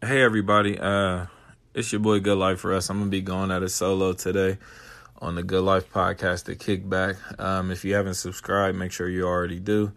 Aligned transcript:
Hey 0.00 0.22
everybody, 0.22 0.78
uh, 0.78 1.26
it's 1.74 1.90
your 1.90 2.00
boy 2.00 2.20
Good 2.20 2.38
Life 2.38 2.60
for 2.60 2.72
us. 2.72 2.88
I'm 2.88 3.00
gonna 3.00 3.10
be 3.10 3.20
going 3.20 3.50
at 3.50 3.64
it 3.64 3.70
solo 3.70 4.12
today 4.12 4.58
on 5.20 5.34
the 5.34 5.42
Good 5.42 5.64
Life 5.64 5.92
podcast 5.92 6.44
The 6.44 6.54
Kickback. 6.54 7.16
Um, 7.40 7.72
if 7.72 7.84
you 7.84 7.94
haven't 7.94 8.14
subscribed, 8.14 8.78
make 8.78 8.92
sure 8.92 9.08
you 9.08 9.26
already 9.26 9.58
do. 9.58 9.90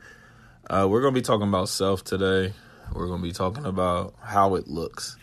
Uh, 0.68 0.88
we're 0.90 1.04
gonna 1.04 1.14
be 1.14 1.22
talking 1.22 1.48
about 1.48 1.70
self 1.70 2.04
today. 2.04 2.52
We're 2.92 3.10
gonna 3.10 3.22
be 3.22 3.32
talking 3.32 3.64
about 3.64 4.16
how 4.20 4.56
it 4.56 4.68
looks. 4.68 5.18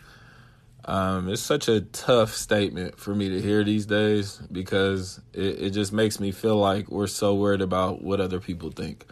Um, 0.85 1.27
it's 1.27 1.41
such 1.41 1.67
a 1.67 1.81
tough 1.81 2.33
statement 2.33 2.97
for 2.97 3.13
me 3.13 3.27
to 3.27 3.41
hear 3.41 3.65
these 3.65 3.85
days 3.85 4.37
because 4.49 5.19
it, 5.33 5.61
it 5.61 5.69
just 5.71 5.91
makes 5.91 6.21
me 6.21 6.31
feel 6.31 6.55
like 6.55 6.89
we're 6.89 7.07
so 7.07 7.35
worried 7.35 7.61
about 7.61 8.01
what 8.01 8.21
other 8.21 8.39
people 8.39 8.71
think. 8.71 9.05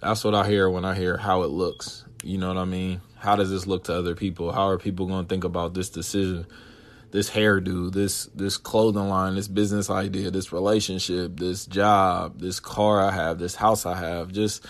That's 0.00 0.24
what 0.24 0.34
I 0.34 0.48
hear 0.48 0.68
when 0.68 0.84
I 0.84 0.96
hear 0.96 1.16
how 1.16 1.44
it 1.44 1.50
looks. 1.50 2.04
You 2.24 2.38
know 2.38 2.48
what 2.48 2.58
I 2.58 2.64
mean? 2.64 3.00
How 3.24 3.36
does 3.36 3.50
this 3.50 3.66
look 3.66 3.84
to 3.84 3.94
other 3.94 4.14
people? 4.14 4.52
How 4.52 4.68
are 4.68 4.76
people 4.76 5.06
going 5.06 5.24
to 5.24 5.28
think 5.28 5.44
about 5.44 5.72
this 5.72 5.88
decision, 5.88 6.46
this 7.10 7.30
hairdo, 7.30 7.90
this 7.90 8.26
this 8.34 8.58
clothing 8.58 9.08
line, 9.08 9.34
this 9.34 9.48
business 9.48 9.88
idea, 9.88 10.30
this 10.30 10.52
relationship, 10.52 11.38
this 11.38 11.64
job, 11.64 12.38
this 12.38 12.60
car 12.60 13.00
I 13.00 13.12
have, 13.12 13.38
this 13.38 13.54
house 13.54 13.86
I 13.86 13.96
have? 13.96 14.30
Just 14.30 14.66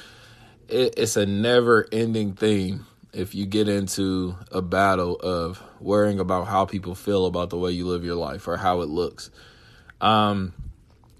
it, 0.68 0.94
it's 0.96 1.16
a 1.16 1.26
never-ending 1.26 2.34
thing 2.34 2.84
if 3.12 3.34
you 3.34 3.44
get 3.44 3.68
into 3.68 4.36
a 4.52 4.62
battle 4.62 5.16
of 5.16 5.60
worrying 5.80 6.20
about 6.20 6.46
how 6.46 6.64
people 6.64 6.94
feel 6.94 7.26
about 7.26 7.50
the 7.50 7.58
way 7.58 7.72
you 7.72 7.88
live 7.88 8.04
your 8.04 8.14
life 8.14 8.46
or 8.46 8.56
how 8.56 8.82
it 8.82 8.88
looks. 8.88 9.32
Um, 10.00 10.54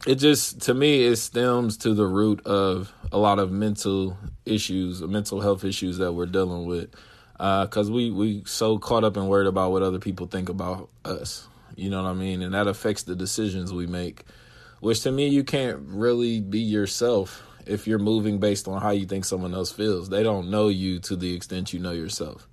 it 0.06 0.16
just 0.16 0.62
to 0.62 0.74
me 0.74 1.04
it 1.04 1.16
stems 1.16 1.78
to 1.78 1.94
the 1.94 2.06
root 2.06 2.46
of 2.46 2.92
a 3.10 3.18
lot 3.18 3.40
of 3.40 3.50
mental 3.50 4.16
issues, 4.46 5.02
mental 5.02 5.40
health 5.40 5.64
issues 5.64 5.98
that 5.98 6.12
we're 6.12 6.26
dealing 6.26 6.66
with 6.66 6.94
because 7.44 7.90
uh, 7.90 7.92
we 7.92 8.10
we 8.10 8.42
so 8.46 8.78
caught 8.78 9.04
up 9.04 9.18
and 9.18 9.28
worried 9.28 9.46
about 9.46 9.70
what 9.70 9.82
other 9.82 9.98
people 9.98 10.26
think 10.26 10.48
about 10.48 10.88
us. 11.04 11.46
You 11.76 11.90
know 11.90 12.02
what 12.02 12.08
I 12.08 12.14
mean, 12.14 12.40
and 12.40 12.54
that 12.54 12.66
affects 12.66 13.02
the 13.02 13.14
decisions 13.14 13.70
we 13.70 13.86
make. 13.86 14.24
Which 14.80 15.02
to 15.02 15.12
me, 15.12 15.28
you 15.28 15.44
can't 15.44 15.80
really 15.80 16.40
be 16.40 16.60
yourself 16.60 17.42
if 17.66 17.86
you're 17.86 17.98
moving 17.98 18.38
based 18.38 18.66
on 18.66 18.80
how 18.80 18.90
you 18.90 19.04
think 19.04 19.26
someone 19.26 19.52
else 19.52 19.70
feels. 19.70 20.08
They 20.08 20.22
don't 20.22 20.50
know 20.50 20.68
you 20.68 21.00
to 21.00 21.16
the 21.16 21.34
extent 21.34 21.74
you 21.74 21.80
know 21.80 21.92
yourself. 21.92 22.48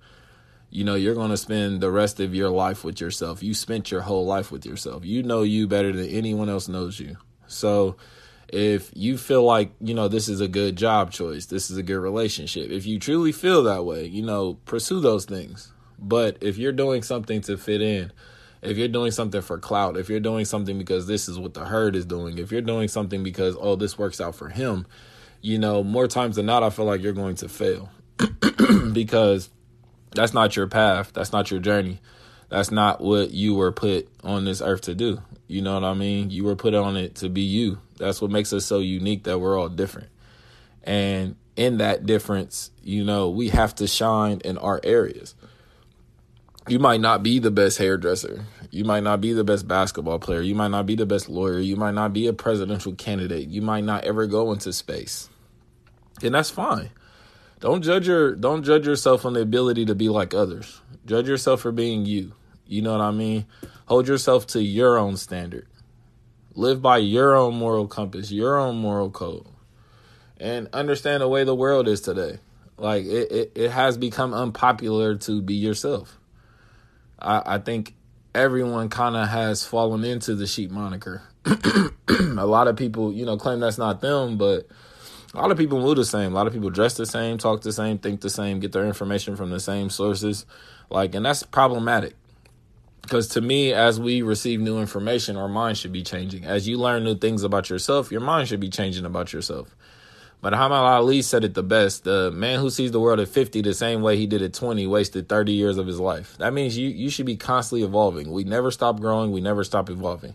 You 0.68 0.84
know, 0.84 0.94
you're 0.94 1.14
going 1.14 1.30
to 1.30 1.36
spend 1.36 1.80
the 1.80 1.90
rest 1.90 2.20
of 2.20 2.34
your 2.34 2.50
life 2.50 2.84
with 2.84 3.00
yourself. 3.00 3.42
You 3.42 3.54
spent 3.54 3.90
your 3.90 4.00
whole 4.02 4.26
life 4.26 4.50
with 4.50 4.66
yourself. 4.66 5.04
You 5.06 5.22
know 5.22 5.42
you 5.42 5.68
better 5.68 5.92
than 5.92 6.08
anyone 6.08 6.48
else 6.48 6.68
knows 6.68 6.98
you. 7.00 7.16
So 7.46 7.96
if 8.52 8.90
you 8.94 9.16
feel 9.16 9.42
like, 9.42 9.72
you 9.80 9.94
know, 9.94 10.08
this 10.08 10.28
is 10.28 10.40
a 10.40 10.48
good 10.48 10.76
job 10.76 11.10
choice, 11.10 11.46
this 11.46 11.70
is 11.70 11.78
a 11.78 11.82
good 11.82 11.98
relationship, 11.98 12.70
if 12.70 12.86
you 12.86 12.98
truly 12.98 13.32
feel 13.32 13.62
that 13.64 13.84
way, 13.84 14.04
you 14.04 14.22
know, 14.22 14.58
pursue 14.66 15.00
those 15.00 15.24
things. 15.24 15.72
But 15.98 16.36
if 16.40 16.58
you're 16.58 16.72
doing 16.72 17.02
something 17.02 17.40
to 17.42 17.56
fit 17.56 17.80
in, 17.80 18.12
if 18.60 18.76
you're 18.76 18.88
doing 18.88 19.10
something 19.10 19.40
for 19.40 19.58
clout, 19.58 19.96
if 19.96 20.08
you're 20.08 20.20
doing 20.20 20.44
something 20.44 20.78
because 20.78 21.06
this 21.06 21.28
is 21.28 21.38
what 21.38 21.54
the 21.54 21.64
herd 21.64 21.96
is 21.96 22.04
doing, 22.04 22.38
if 22.38 22.52
you're 22.52 22.60
doing 22.60 22.88
something 22.88 23.22
because, 23.22 23.56
oh, 23.58 23.74
this 23.74 23.98
works 23.98 24.20
out 24.20 24.34
for 24.34 24.50
him, 24.50 24.86
you 25.40 25.58
know, 25.58 25.82
more 25.82 26.06
times 26.06 26.36
than 26.36 26.46
not, 26.46 26.62
I 26.62 26.70
feel 26.70 26.84
like 26.84 27.02
you're 27.02 27.12
going 27.12 27.36
to 27.36 27.48
fail 27.48 27.90
because 28.92 29.48
that's 30.14 30.34
not 30.34 30.56
your 30.56 30.66
path. 30.66 31.12
That's 31.12 31.32
not 31.32 31.50
your 31.50 31.60
journey. 31.60 32.00
That's 32.52 32.70
not 32.70 33.00
what 33.00 33.30
you 33.30 33.54
were 33.54 33.72
put 33.72 34.08
on 34.22 34.44
this 34.44 34.60
earth 34.60 34.82
to 34.82 34.94
do. 34.94 35.22
You 35.48 35.62
know 35.62 35.72
what 35.72 35.84
I 35.84 35.94
mean? 35.94 36.28
You 36.28 36.44
were 36.44 36.54
put 36.54 36.74
on 36.74 36.98
it 36.98 37.14
to 37.16 37.30
be 37.30 37.40
you. 37.40 37.78
That's 37.96 38.20
what 38.20 38.30
makes 38.30 38.52
us 38.52 38.66
so 38.66 38.80
unique 38.80 39.24
that 39.24 39.38
we're 39.38 39.58
all 39.58 39.70
different. 39.70 40.10
And 40.84 41.36
in 41.56 41.78
that 41.78 42.04
difference, 42.04 42.70
you 42.82 43.04
know, 43.04 43.30
we 43.30 43.48
have 43.48 43.74
to 43.76 43.86
shine 43.86 44.42
in 44.44 44.58
our 44.58 44.82
areas. 44.84 45.34
You 46.68 46.78
might 46.78 47.00
not 47.00 47.22
be 47.22 47.38
the 47.38 47.50
best 47.50 47.78
hairdresser. 47.78 48.44
You 48.70 48.84
might 48.84 49.02
not 49.02 49.22
be 49.22 49.32
the 49.32 49.44
best 49.44 49.66
basketball 49.66 50.18
player. 50.18 50.42
You 50.42 50.54
might 50.54 50.72
not 50.72 50.84
be 50.84 50.94
the 50.94 51.06
best 51.06 51.30
lawyer. 51.30 51.58
You 51.58 51.76
might 51.76 51.94
not 51.94 52.12
be 52.12 52.26
a 52.26 52.34
presidential 52.34 52.94
candidate. 52.94 53.48
You 53.48 53.62
might 53.62 53.84
not 53.84 54.04
ever 54.04 54.26
go 54.26 54.52
into 54.52 54.74
space. 54.74 55.30
And 56.22 56.34
that's 56.34 56.50
fine. 56.50 56.90
Don't 57.60 57.80
judge 57.80 58.08
your 58.08 58.34
don't 58.34 58.62
judge 58.62 58.86
yourself 58.86 59.24
on 59.24 59.32
the 59.32 59.40
ability 59.40 59.86
to 59.86 59.94
be 59.94 60.10
like 60.10 60.34
others. 60.34 60.82
Judge 61.06 61.28
yourself 61.28 61.62
for 61.62 61.72
being 61.72 62.04
you. 62.04 62.34
You 62.66 62.82
know 62.82 62.92
what 62.92 63.00
I 63.00 63.10
mean? 63.10 63.46
Hold 63.86 64.08
yourself 64.08 64.46
to 64.48 64.62
your 64.62 64.98
own 64.98 65.16
standard. 65.16 65.66
Live 66.54 66.82
by 66.82 66.98
your 66.98 67.34
own 67.34 67.54
moral 67.54 67.86
compass, 67.86 68.30
your 68.30 68.58
own 68.58 68.76
moral 68.76 69.10
code, 69.10 69.46
and 70.38 70.68
understand 70.72 71.22
the 71.22 71.28
way 71.28 71.44
the 71.44 71.54
world 71.54 71.88
is 71.88 72.00
today. 72.00 72.38
Like 72.76 73.04
it, 73.04 73.32
it, 73.32 73.52
it 73.54 73.70
has 73.70 73.96
become 73.96 74.34
unpopular 74.34 75.16
to 75.16 75.40
be 75.40 75.54
yourself. 75.54 76.18
I, 77.18 77.42
I 77.54 77.58
think 77.58 77.94
everyone 78.34 78.88
kind 78.88 79.16
of 79.16 79.28
has 79.28 79.64
fallen 79.64 80.04
into 80.04 80.34
the 80.34 80.46
sheep 80.46 80.70
moniker. 80.70 81.22
a 81.46 82.46
lot 82.46 82.68
of 82.68 82.76
people, 82.76 83.12
you 83.12 83.24
know, 83.24 83.36
claim 83.36 83.60
that's 83.60 83.78
not 83.78 84.00
them, 84.00 84.36
but 84.36 84.66
a 85.34 85.38
lot 85.38 85.50
of 85.50 85.58
people 85.58 85.80
move 85.80 85.96
the 85.96 86.04
same. 86.04 86.32
A 86.32 86.34
lot 86.34 86.46
of 86.46 86.52
people 86.52 86.70
dress 86.70 86.94
the 86.94 87.06
same, 87.06 87.38
talk 87.38 87.62
the 87.62 87.72
same, 87.72 87.98
think 87.98 88.20
the 88.20 88.30
same, 88.30 88.60
get 88.60 88.72
their 88.72 88.86
information 88.86 89.36
from 89.36 89.50
the 89.50 89.60
same 89.60 89.90
sources. 89.90 90.44
Like, 90.90 91.14
and 91.14 91.24
that's 91.24 91.42
problematic. 91.42 92.14
Because 93.02 93.28
to 93.28 93.40
me, 93.40 93.72
as 93.72 94.00
we 94.00 94.22
receive 94.22 94.60
new 94.60 94.78
information, 94.78 95.36
our 95.36 95.48
mind 95.48 95.76
should 95.76 95.92
be 95.92 96.02
changing. 96.02 96.44
As 96.44 96.66
you 96.68 96.78
learn 96.78 97.04
new 97.04 97.16
things 97.16 97.42
about 97.42 97.68
yourself, 97.68 98.10
your 98.10 98.20
mind 98.20 98.48
should 98.48 98.60
be 98.60 98.70
changing 98.70 99.04
about 99.04 99.32
yourself. 99.32 99.74
But 100.40 100.52
Muhammad 100.52 100.78
Ali 100.78 101.22
said 101.22 101.44
it 101.44 101.54
the 101.54 101.62
best. 101.62 102.02
The 102.02 102.32
man 102.32 102.58
who 102.58 102.68
sees 102.68 102.90
the 102.90 102.98
world 102.98 103.20
at 103.20 103.28
50 103.28 103.62
the 103.62 103.74
same 103.74 104.02
way 104.02 104.16
he 104.16 104.26
did 104.26 104.42
at 104.42 104.52
20 104.52 104.86
wasted 104.88 105.28
30 105.28 105.52
years 105.52 105.78
of 105.78 105.86
his 105.86 106.00
life. 106.00 106.36
That 106.38 106.52
means 106.52 106.76
you, 106.76 106.88
you 106.88 107.10
should 107.10 107.26
be 107.26 107.36
constantly 107.36 107.84
evolving. 107.84 108.32
We 108.32 108.42
never 108.42 108.72
stop 108.72 109.00
growing, 109.00 109.30
we 109.30 109.40
never 109.40 109.62
stop 109.62 109.88
evolving. 109.88 110.34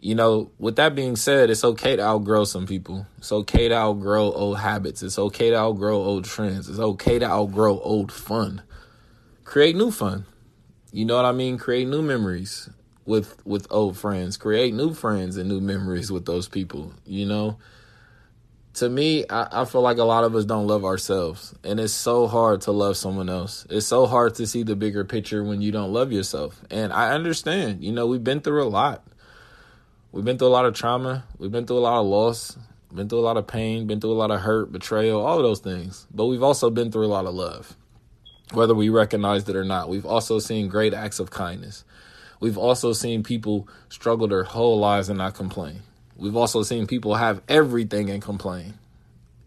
You 0.00 0.16
know, 0.16 0.50
with 0.58 0.76
that 0.76 0.94
being 0.94 1.14
said, 1.14 1.50
it's 1.50 1.62
okay 1.62 1.94
to 1.94 2.02
outgrow 2.02 2.44
some 2.44 2.66
people. 2.66 3.06
It's 3.18 3.30
okay 3.30 3.68
to 3.68 3.74
outgrow 3.76 4.32
old 4.32 4.58
habits. 4.58 5.02
It's 5.02 5.18
okay 5.18 5.50
to 5.50 5.56
outgrow 5.56 5.96
old 5.96 6.24
trends. 6.24 6.68
It's 6.68 6.78
okay 6.78 7.18
to 7.18 7.26
outgrow 7.26 7.78
old 7.80 8.10
fun. 8.10 8.62
Create 9.44 9.76
new 9.76 9.90
fun. 9.90 10.24
You 10.92 11.04
know 11.04 11.16
what 11.16 11.24
I 11.24 11.32
mean? 11.32 11.56
Create 11.56 11.86
new 11.86 12.02
memories 12.02 12.68
with 13.06 13.44
with 13.46 13.66
old 13.70 13.96
friends. 13.96 14.36
Create 14.36 14.74
new 14.74 14.92
friends 14.92 15.36
and 15.36 15.48
new 15.48 15.60
memories 15.60 16.10
with 16.10 16.26
those 16.26 16.48
people. 16.48 16.92
You 17.06 17.26
know. 17.26 17.58
To 18.74 18.88
me, 18.88 19.24
I, 19.28 19.62
I 19.62 19.64
feel 19.64 19.80
like 19.80 19.98
a 19.98 20.04
lot 20.04 20.22
of 20.22 20.34
us 20.36 20.44
don't 20.44 20.68
love 20.68 20.84
ourselves, 20.84 21.54
and 21.64 21.80
it's 21.80 21.92
so 21.92 22.28
hard 22.28 22.60
to 22.62 22.72
love 22.72 22.96
someone 22.96 23.28
else. 23.28 23.66
It's 23.68 23.86
so 23.86 24.06
hard 24.06 24.36
to 24.36 24.46
see 24.46 24.62
the 24.62 24.76
bigger 24.76 25.04
picture 25.04 25.42
when 25.42 25.60
you 25.60 25.72
don't 25.72 25.92
love 25.92 26.12
yourself. 26.12 26.60
And 26.70 26.92
I 26.92 27.12
understand. 27.12 27.82
You 27.82 27.90
know, 27.92 28.06
we've 28.06 28.22
been 28.22 28.40
through 28.40 28.62
a 28.62 28.70
lot. 28.70 29.04
We've 30.12 30.24
been 30.24 30.38
through 30.38 30.48
a 30.48 30.56
lot 30.56 30.66
of 30.66 30.74
trauma. 30.74 31.24
We've 31.38 31.50
been 31.50 31.66
through 31.66 31.78
a 31.78 31.80
lot 31.80 32.00
of 32.00 32.06
loss. 32.06 32.56
Been 32.94 33.08
through 33.08 33.20
a 33.20 33.26
lot 33.26 33.36
of 33.36 33.46
pain. 33.48 33.88
Been 33.88 34.00
through 34.00 34.12
a 34.12 34.14
lot 34.14 34.30
of 34.30 34.40
hurt, 34.40 34.72
betrayal, 34.72 35.20
all 35.20 35.36
of 35.36 35.42
those 35.42 35.60
things. 35.60 36.06
But 36.12 36.26
we've 36.26 36.42
also 36.42 36.70
been 36.70 36.92
through 36.92 37.06
a 37.06 37.08
lot 37.08 37.26
of 37.26 37.34
love 37.34 37.76
whether 38.52 38.74
we 38.74 38.88
recognize 38.88 39.48
it 39.48 39.56
or 39.56 39.64
not. 39.64 39.88
We've 39.88 40.06
also 40.06 40.38
seen 40.38 40.68
great 40.68 40.94
acts 40.94 41.20
of 41.20 41.30
kindness. 41.30 41.84
We've 42.40 42.58
also 42.58 42.92
seen 42.92 43.22
people 43.22 43.68
struggle 43.88 44.26
their 44.26 44.44
whole 44.44 44.78
lives 44.78 45.08
and 45.08 45.18
not 45.18 45.34
complain. 45.34 45.82
We've 46.16 46.36
also 46.36 46.62
seen 46.62 46.86
people 46.86 47.14
have 47.14 47.42
everything 47.48 48.10
and 48.10 48.22
complain. 48.22 48.74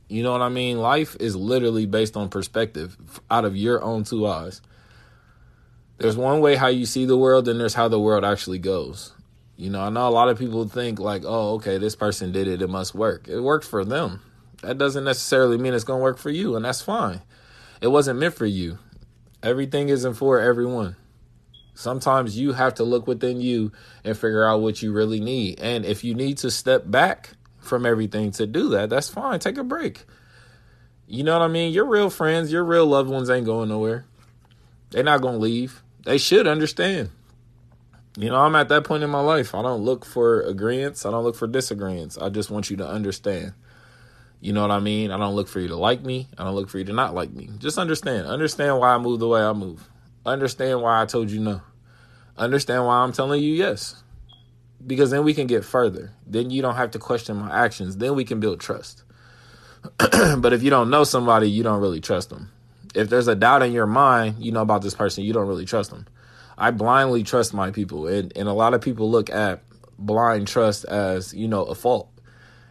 You 0.08 0.22
know 0.24 0.32
what 0.32 0.42
I 0.42 0.50
mean? 0.50 0.80
Life 0.80 1.16
is 1.20 1.36
literally 1.36 1.86
based 1.86 2.16
on 2.16 2.30
perspective 2.30 2.98
out 3.32 3.46
of 3.46 3.56
your 3.56 3.84
own 3.84 4.04
two 4.04 4.28
eyes. 4.28 4.62
There's 5.98 6.18
one 6.18 6.40
way 6.40 6.56
how 6.56 6.68
you 6.68 6.86
see 6.86 7.06
the 7.06 7.18
world, 7.18 7.48
and 7.48 7.60
there's 7.60 7.74
how 7.74 7.88
the 7.88 8.00
world 8.00 8.24
actually 8.24 8.60
goes. 8.60 9.14
You 9.56 9.70
know, 9.70 9.82
I 9.82 9.90
know 9.90 10.08
a 10.08 10.10
lot 10.10 10.30
of 10.30 10.38
people 10.38 10.68
think, 10.68 11.00
like, 11.00 11.24
oh, 11.26 11.56
okay, 11.56 11.78
this 11.78 11.96
person 11.96 12.32
did 12.32 12.48
it, 12.48 12.62
it 12.62 12.70
must 12.70 12.96
work. 12.96 13.28
It 13.28 13.40
worked 13.40 13.66
for 13.66 13.86
them. 13.86 14.22
That 14.62 14.78
doesn't 14.78 15.04
necessarily 15.04 15.58
mean 15.58 15.74
it's 15.74 15.84
going 15.84 16.00
to 16.00 16.04
work 16.04 16.18
for 16.18 16.30
you, 16.30 16.56
and 16.56 16.66
that's 16.66 16.82
fine. 16.82 17.22
It 17.82 17.88
wasn't 17.88 18.20
meant 18.20 18.34
for 18.34 18.46
you. 18.46 18.80
Everything 19.44 19.90
isn't 19.90 20.14
for 20.14 20.40
everyone. 20.40 20.96
Sometimes 21.76 22.38
you 22.38 22.54
have 22.54 22.76
to 22.76 22.84
look 22.84 23.08
within 23.08 23.42
you 23.42 23.72
and 24.04 24.18
figure 24.18 24.46
out 24.46 24.62
what 24.62 24.82
you 24.82 24.94
really 24.94 25.20
need. 25.20 25.60
And 25.60 25.86
if 25.86 26.04
you 26.04 26.16
need 26.16 26.38
to 26.40 26.50
step 26.50 26.84
back 26.90 27.32
from 27.60 27.86
everything 27.86 28.32
to 28.32 28.48
do 28.48 28.70
that, 28.70 28.90
that's 28.90 29.10
fine. 29.10 29.40
Take 29.40 29.58
a 29.58 29.64
break. 29.64 30.06
You 31.08 31.24
know 31.24 31.38
what 31.38 31.46
I 31.46 31.50
mean? 31.50 31.74
Your 31.74 31.86
real 31.86 32.10
friends, 32.10 32.52
your 32.52 32.64
real 32.64 32.86
loved 32.86 33.10
ones 33.10 33.30
ain't 33.30 33.46
going 33.46 33.70
nowhere. 33.70 34.06
They're 34.92 35.04
not 35.04 35.22
going 35.22 35.36
to 35.36 35.42
leave. 35.42 35.84
They 36.06 36.18
should 36.18 36.48
understand. 36.48 37.10
You 38.16 38.30
know, 38.30 38.38
I'm 38.38 38.56
at 38.56 38.70
that 38.70 38.84
point 38.84 39.04
in 39.04 39.10
my 39.10 39.20
life. 39.20 39.56
I 39.56 39.62
don't 39.62 39.84
look 39.84 40.06
for 40.06 40.42
agreements. 40.42 41.06
I 41.06 41.12
don't 41.12 41.24
look 41.24 41.36
for 41.36 41.48
disagreements. 41.48 42.18
I 42.18 42.30
just 42.30 42.52
want 42.52 42.70
you 42.70 42.78
to 42.78 42.88
understand. 42.88 43.54
You 44.44 44.52
know 44.52 44.62
what 44.62 44.72
I 44.72 44.82
mean? 44.82 45.10
I 45.10 45.18
don't 45.18 45.36
look 45.36 45.48
for 45.48 45.62
you 45.62 45.70
to 45.70 45.78
like 45.78 46.04
me. 46.04 46.28
I 46.38 46.44
don't 46.44 46.54
look 46.54 46.70
for 46.70 46.78
you 46.78 46.84
to 46.84 46.92
not 46.92 47.14
like 47.16 47.32
me. 47.32 47.50
Just 47.60 47.78
understand. 47.78 48.28
Understand 48.28 48.78
why 48.78 48.94
I 48.94 48.98
move 48.98 49.22
the 49.22 49.28
way 49.30 49.42
I 49.42 49.54
move. 49.54 49.90
Understand 50.26 50.82
why 50.82 51.02
I 51.02 51.06
told 51.06 51.32
you 51.32 51.40
no. 51.40 51.62
Understand 52.38 52.86
why 52.86 52.98
I'm 52.98 53.14
telling 53.14 53.42
you 53.42 53.54
yes. 53.54 54.04
Because 54.86 55.12
then 55.12 55.24
we 55.24 55.34
can 55.34 55.48
get 55.48 55.64
further. 55.64 56.12
Then 56.28 56.50
you 56.50 56.62
don't 56.62 56.76
have 56.76 56.92
to 56.92 57.00
question 57.00 57.38
my 57.38 57.58
actions. 57.58 57.96
Then 57.96 58.16
we 58.16 58.26
can 58.26 58.42
build 58.42 58.60
trust. 58.60 59.04
but 59.98 60.52
if 60.52 60.62
you 60.62 60.70
don't 60.70 60.90
know 60.90 61.06
somebody, 61.06 61.50
you 61.50 61.64
don't 61.64 61.80
really 61.80 62.02
trust 62.02 62.30
them. 62.30 62.52
If 62.94 63.10
there's 63.10 63.30
a 63.30 63.36
doubt 63.36 63.64
in 63.64 63.72
your 63.72 63.88
mind, 63.88 64.44
you 64.44 64.52
know 64.52 64.62
about 64.62 64.82
this 64.82 64.94
person, 64.94 65.24
you 65.24 65.32
don't 65.32 65.48
really 65.48 65.66
trust 65.66 65.90
them. 65.90 66.06
I 66.58 66.72
blindly 66.72 67.24
trust 67.24 67.54
my 67.54 67.72
people, 67.72 68.08
and 68.08 68.32
and 68.36 68.50
a 68.50 68.54
lot 68.54 68.74
of 68.74 68.82
people 68.82 69.10
look 69.10 69.30
at 69.30 69.64
blind 69.98 70.50
trust 70.50 70.84
as 70.84 71.34
you 71.34 71.48
know 71.48 71.64
a 71.64 71.76
fault, 71.76 72.10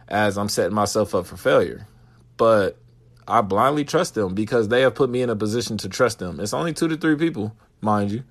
as 0.07 0.37
I'm 0.37 0.49
setting 0.49 0.75
myself 0.75 1.15
up 1.15 1.25
for 1.25 1.37
failure. 1.37 1.87
But 2.37 2.77
I 3.27 3.41
blindly 3.41 3.85
trust 3.85 4.15
them 4.15 4.33
because 4.35 4.67
they 4.67 4.81
have 4.81 4.95
put 4.95 5.09
me 5.09 5.21
in 5.21 5.29
a 5.29 5.35
position 5.35 5.77
to 5.79 5.89
trust 5.89 6.19
them. 6.19 6.39
It's 6.39 6.53
only 6.53 6.73
two 6.73 6.87
to 6.87 6.97
three 6.97 7.15
people, 7.15 7.55
mind 7.81 8.11
you, 8.11 8.23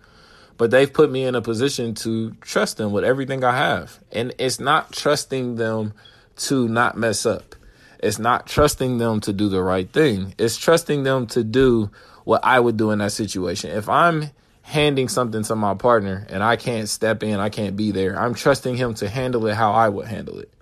but 0.58 0.70
they've 0.70 0.92
put 0.92 1.10
me 1.10 1.24
in 1.24 1.34
a 1.34 1.42
position 1.42 1.94
to 1.96 2.32
trust 2.40 2.76
them 2.76 2.92
with 2.92 3.04
everything 3.04 3.44
I 3.44 3.56
have. 3.56 3.98
And 4.10 4.34
it's 4.38 4.60
not 4.60 4.92
trusting 4.92 5.56
them 5.56 5.94
to 6.36 6.68
not 6.68 6.96
mess 6.96 7.24
up. 7.24 7.54
It's 8.02 8.18
not 8.18 8.46
trusting 8.46 8.98
them 8.98 9.20
to 9.20 9.32
do 9.32 9.48
the 9.48 9.62
right 9.62 9.90
thing. 9.90 10.34
It's 10.36 10.56
trusting 10.56 11.04
them 11.04 11.26
to 11.28 11.44
do 11.44 11.90
what 12.24 12.44
I 12.44 12.58
would 12.60 12.76
do 12.76 12.90
in 12.90 12.98
that 12.98 13.12
situation. 13.12 13.70
If 13.70 13.88
I'm 13.88 14.30
handing 14.62 15.08
something 15.08 15.42
to 15.44 15.56
my 15.56 15.74
partner 15.74 16.26
and 16.28 16.42
I 16.42 16.56
can't 16.56 16.88
step 16.88 17.22
in, 17.22 17.40
I 17.40 17.48
can't 17.48 17.76
be 17.76 17.92
there, 17.92 18.18
I'm 18.18 18.34
trusting 18.34 18.76
him 18.76 18.94
to 18.94 19.08
handle 19.08 19.46
it 19.46 19.54
how 19.54 19.72
I 19.72 19.88
would 19.88 20.06
handle 20.06 20.38
it. 20.38 20.52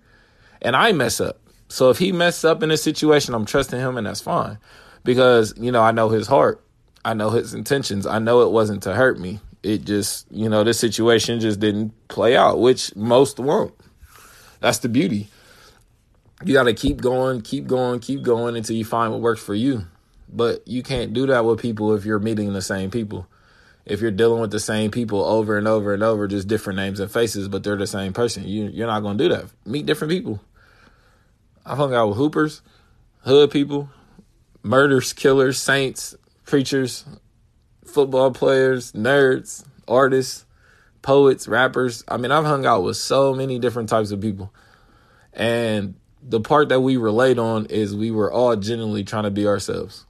And 0.62 0.76
I 0.76 0.92
mess 0.92 1.20
up. 1.20 1.40
So 1.68 1.90
if 1.90 1.98
he 1.98 2.12
messes 2.12 2.44
up 2.44 2.62
in 2.62 2.70
a 2.70 2.76
situation, 2.76 3.34
I'm 3.34 3.46
trusting 3.46 3.78
him 3.78 3.96
and 3.96 4.06
that's 4.06 4.20
fine. 4.20 4.58
Because, 5.04 5.54
you 5.56 5.72
know, 5.72 5.80
I 5.80 5.92
know 5.92 6.08
his 6.08 6.26
heart. 6.26 6.62
I 7.04 7.14
know 7.14 7.30
his 7.30 7.54
intentions. 7.54 8.06
I 8.06 8.18
know 8.18 8.42
it 8.42 8.50
wasn't 8.50 8.82
to 8.82 8.94
hurt 8.94 9.18
me. 9.18 9.40
It 9.62 9.84
just, 9.84 10.26
you 10.30 10.48
know, 10.48 10.64
this 10.64 10.78
situation 10.78 11.40
just 11.40 11.60
didn't 11.60 11.92
play 12.08 12.36
out, 12.36 12.60
which 12.60 12.94
most 12.96 13.38
won't. 13.38 13.74
That's 14.60 14.78
the 14.78 14.88
beauty. 14.88 15.28
You 16.44 16.54
got 16.54 16.64
to 16.64 16.74
keep 16.74 17.00
going, 17.00 17.42
keep 17.42 17.66
going, 17.66 18.00
keep 18.00 18.22
going 18.22 18.56
until 18.56 18.76
you 18.76 18.84
find 18.84 19.12
what 19.12 19.20
works 19.20 19.42
for 19.42 19.54
you. 19.54 19.86
But 20.32 20.66
you 20.66 20.82
can't 20.82 21.12
do 21.12 21.26
that 21.26 21.44
with 21.44 21.60
people 21.60 21.94
if 21.94 22.04
you're 22.04 22.18
meeting 22.18 22.52
the 22.52 22.62
same 22.62 22.90
people. 22.90 23.26
If 23.84 24.00
you're 24.00 24.10
dealing 24.10 24.40
with 24.40 24.50
the 24.50 24.60
same 24.60 24.90
people 24.90 25.24
over 25.24 25.58
and 25.58 25.66
over 25.66 25.92
and 25.92 26.02
over, 26.02 26.28
just 26.28 26.48
different 26.48 26.78
names 26.78 27.00
and 27.00 27.10
faces, 27.10 27.48
but 27.48 27.64
they're 27.64 27.76
the 27.76 27.86
same 27.86 28.12
person, 28.12 28.46
you, 28.46 28.66
you're 28.66 28.86
not 28.86 29.00
going 29.00 29.18
to 29.18 29.24
do 29.24 29.34
that. 29.34 29.46
Meet 29.64 29.86
different 29.86 30.12
people. 30.12 30.40
I 31.70 31.76
hung 31.76 31.94
out 31.94 32.08
with 32.08 32.17
hoopers, 32.17 32.62
hood 33.20 33.52
people, 33.52 33.90
murders, 34.64 35.12
killers, 35.12 35.56
saints, 35.56 36.17
preachers, 36.44 37.05
football 37.84 38.32
players, 38.32 38.90
nerds, 38.90 39.64
artists, 39.87 40.46
poets, 41.00 41.46
rappers. 41.46 42.02
I 42.08 42.17
mean, 42.17 42.32
I've 42.32 42.44
hung 42.44 42.67
out 42.67 42.82
with 42.82 42.96
so 42.96 43.32
many 43.34 43.61
different 43.61 43.88
types 43.88 44.11
of 44.11 44.20
people. 44.20 44.52
And 45.32 45.94
the 46.20 46.40
part 46.40 46.70
that 46.70 46.81
we 46.81 46.96
relate 46.96 47.38
on 47.38 47.67
is 47.67 47.94
we 47.94 48.11
were 48.11 48.32
all 48.32 48.56
genuinely 48.56 49.05
trying 49.05 49.23
to 49.23 49.31
be 49.31 49.46
ourselves. 49.46 50.06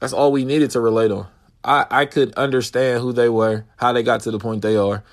That's 0.00 0.12
all 0.12 0.32
we 0.32 0.44
needed 0.44 0.72
to 0.72 0.80
relate 0.80 1.12
on. 1.12 1.28
I, 1.62 1.86
I 1.88 2.04
could 2.06 2.34
understand 2.34 3.00
who 3.00 3.12
they 3.12 3.28
were, 3.28 3.64
how 3.76 3.92
they 3.92 4.02
got 4.02 4.22
to 4.22 4.32
the 4.32 4.40
point 4.40 4.62
they 4.62 4.74
are, 4.74 5.04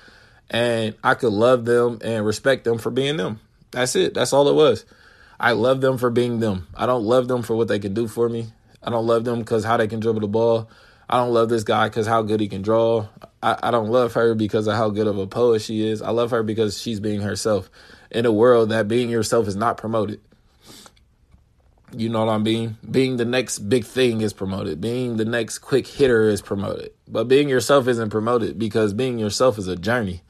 and 0.50 0.96
I 1.04 1.14
could 1.14 1.32
love 1.32 1.64
them 1.66 2.00
and 2.02 2.26
respect 2.26 2.64
them 2.64 2.78
for 2.78 2.90
being 2.90 3.16
them. 3.16 3.38
That's 3.70 3.94
it. 3.94 4.12
That's 4.14 4.32
all 4.32 4.48
it 4.48 4.56
was. 4.56 4.84
I 5.40 5.52
love 5.52 5.80
them 5.80 5.98
for 5.98 6.10
being 6.10 6.40
them. 6.40 6.66
I 6.74 6.86
don't 6.86 7.04
love 7.04 7.28
them 7.28 7.42
for 7.42 7.54
what 7.54 7.68
they 7.68 7.78
can 7.78 7.94
do 7.94 8.08
for 8.08 8.28
me. 8.28 8.48
I 8.82 8.90
don't 8.90 9.06
love 9.06 9.24
them 9.24 9.40
because 9.40 9.64
how 9.64 9.76
they 9.76 9.86
can 9.86 10.00
dribble 10.00 10.20
the 10.20 10.28
ball. 10.28 10.68
I 11.08 11.18
don't 11.18 11.32
love 11.32 11.48
this 11.48 11.64
guy 11.64 11.88
because 11.88 12.06
how 12.06 12.22
good 12.22 12.40
he 12.40 12.48
can 12.48 12.62
draw. 12.62 13.08
I, 13.42 13.56
I 13.62 13.70
don't 13.70 13.88
love 13.88 14.14
her 14.14 14.34
because 14.34 14.66
of 14.66 14.76
how 14.76 14.90
good 14.90 15.06
of 15.06 15.16
a 15.16 15.26
poet 15.26 15.62
she 15.62 15.86
is. 15.86 16.02
I 16.02 16.10
love 16.10 16.32
her 16.32 16.42
because 16.42 16.80
she's 16.80 17.00
being 17.00 17.20
herself 17.20 17.70
in 18.10 18.26
a 18.26 18.32
world 18.32 18.70
that 18.70 18.88
being 18.88 19.08
yourself 19.08 19.46
is 19.48 19.56
not 19.56 19.76
promoted. 19.76 20.20
You 21.96 22.10
know 22.10 22.24
what 22.24 22.32
I 22.32 22.34
am 22.34 22.42
mean? 22.42 22.76
Being 22.90 23.16
the 23.16 23.24
next 23.24 23.60
big 23.60 23.84
thing 23.84 24.20
is 24.20 24.34
promoted. 24.34 24.80
Being 24.80 25.16
the 25.16 25.24
next 25.24 25.60
quick 25.60 25.86
hitter 25.86 26.28
is 26.28 26.42
promoted. 26.42 26.90
But 27.06 27.28
being 27.28 27.48
yourself 27.48 27.88
isn't 27.88 28.10
promoted 28.10 28.58
because 28.58 28.92
being 28.92 29.18
yourself 29.18 29.56
is 29.56 29.68
a 29.68 29.76
journey. 29.76 30.20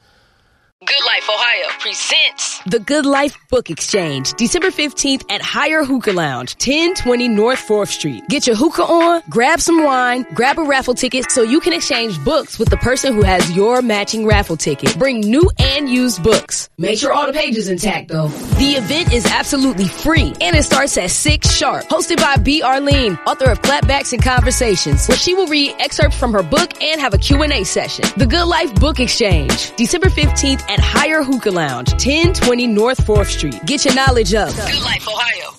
Life 1.15 1.27
Ohio 1.27 1.67
presents 1.79 2.59
the 2.67 2.79
Good 2.79 3.03
Life 3.03 3.35
Book 3.49 3.71
Exchange, 3.71 4.33
December 4.33 4.67
15th 4.67 5.23
at 5.31 5.41
Higher 5.41 5.83
Hookah 5.83 6.13
Lounge, 6.13 6.53
1020 6.55 7.27
North 7.29 7.67
4th 7.67 7.87
Street. 7.87 8.23
Get 8.29 8.45
your 8.45 8.55
hookah 8.55 8.83
on, 8.83 9.23
grab 9.27 9.59
some 9.59 9.83
wine, 9.83 10.23
grab 10.35 10.59
a 10.59 10.63
raffle 10.63 10.93
ticket 10.93 11.31
so 11.31 11.41
you 11.41 11.61
can 11.61 11.73
exchange 11.73 12.23
books 12.23 12.59
with 12.59 12.69
the 12.69 12.77
person 12.77 13.15
who 13.15 13.23
has 13.23 13.49
your 13.55 13.81
matching 13.81 14.27
raffle 14.27 14.55
ticket. 14.55 14.99
Bring 14.99 15.21
new 15.21 15.49
and 15.57 15.89
used 15.89 16.21
books. 16.21 16.69
Make 16.77 16.99
sure 16.99 17.11
all 17.11 17.25
the 17.25 17.33
pages 17.33 17.69
intact 17.69 18.09
though. 18.09 18.27
The 18.27 18.75
event 18.77 19.11
is 19.11 19.25
absolutely 19.25 19.87
free 19.87 20.35
and 20.41 20.55
it 20.55 20.63
starts 20.63 20.95
at 20.99 21.09
6 21.09 21.51
sharp. 21.51 21.85
Hosted 21.85 22.17
by 22.17 22.35
B. 22.35 22.61
Arlene, 22.61 23.17
author 23.25 23.49
of 23.49 23.63
Clapbacks 23.63 24.13
and 24.13 24.21
Conversations, 24.21 25.07
where 25.07 25.17
she 25.17 25.33
will 25.33 25.47
read 25.47 25.75
excerpts 25.79 26.19
from 26.19 26.33
her 26.33 26.43
book 26.43 26.83
and 26.83 27.01
have 27.01 27.15
a 27.15 27.17
Q&A 27.17 27.63
session. 27.63 28.05
The 28.17 28.27
Good 28.27 28.45
Life 28.45 28.75
Book 28.75 28.99
Exchange, 28.99 29.75
December 29.75 30.09
15th 30.09 30.61
at 30.69 30.79
Higher 30.79 30.98
Higher 30.99 31.23
hookah 31.23 31.51
Lounge, 31.51 31.91
1020 31.93 32.67
North 32.67 32.99
4th 33.07 33.27
Street. 33.27 33.65
Get 33.65 33.85
your 33.85 33.95
knowledge 33.95 34.33
up. 34.33 34.53
Good 34.53 34.81
Life, 34.81 35.07
Ohio. 35.07 35.53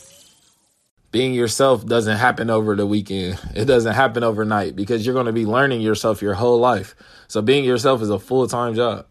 Being 1.13 1.33
yourself 1.33 1.87
doesn't 1.87 2.19
happen 2.19 2.51
over 2.51 2.77
the 2.77 2.87
weekend. 2.87 3.41
It 3.55 3.65
doesn't 3.65 3.95
happen 3.95 4.23
overnight 4.23 4.77
because 4.77 5.07
you're 5.07 5.15
going 5.15 5.25
to 5.25 5.33
be 5.33 5.47
learning 5.47 5.81
yourself 5.81 6.21
your 6.21 6.35
whole 6.35 6.59
life. 6.59 6.95
So 7.27 7.41
being 7.41 7.65
yourself 7.65 8.03
is 8.03 8.11
a 8.11 8.19
full 8.19 8.49
time 8.49 8.75
job. 8.75 9.07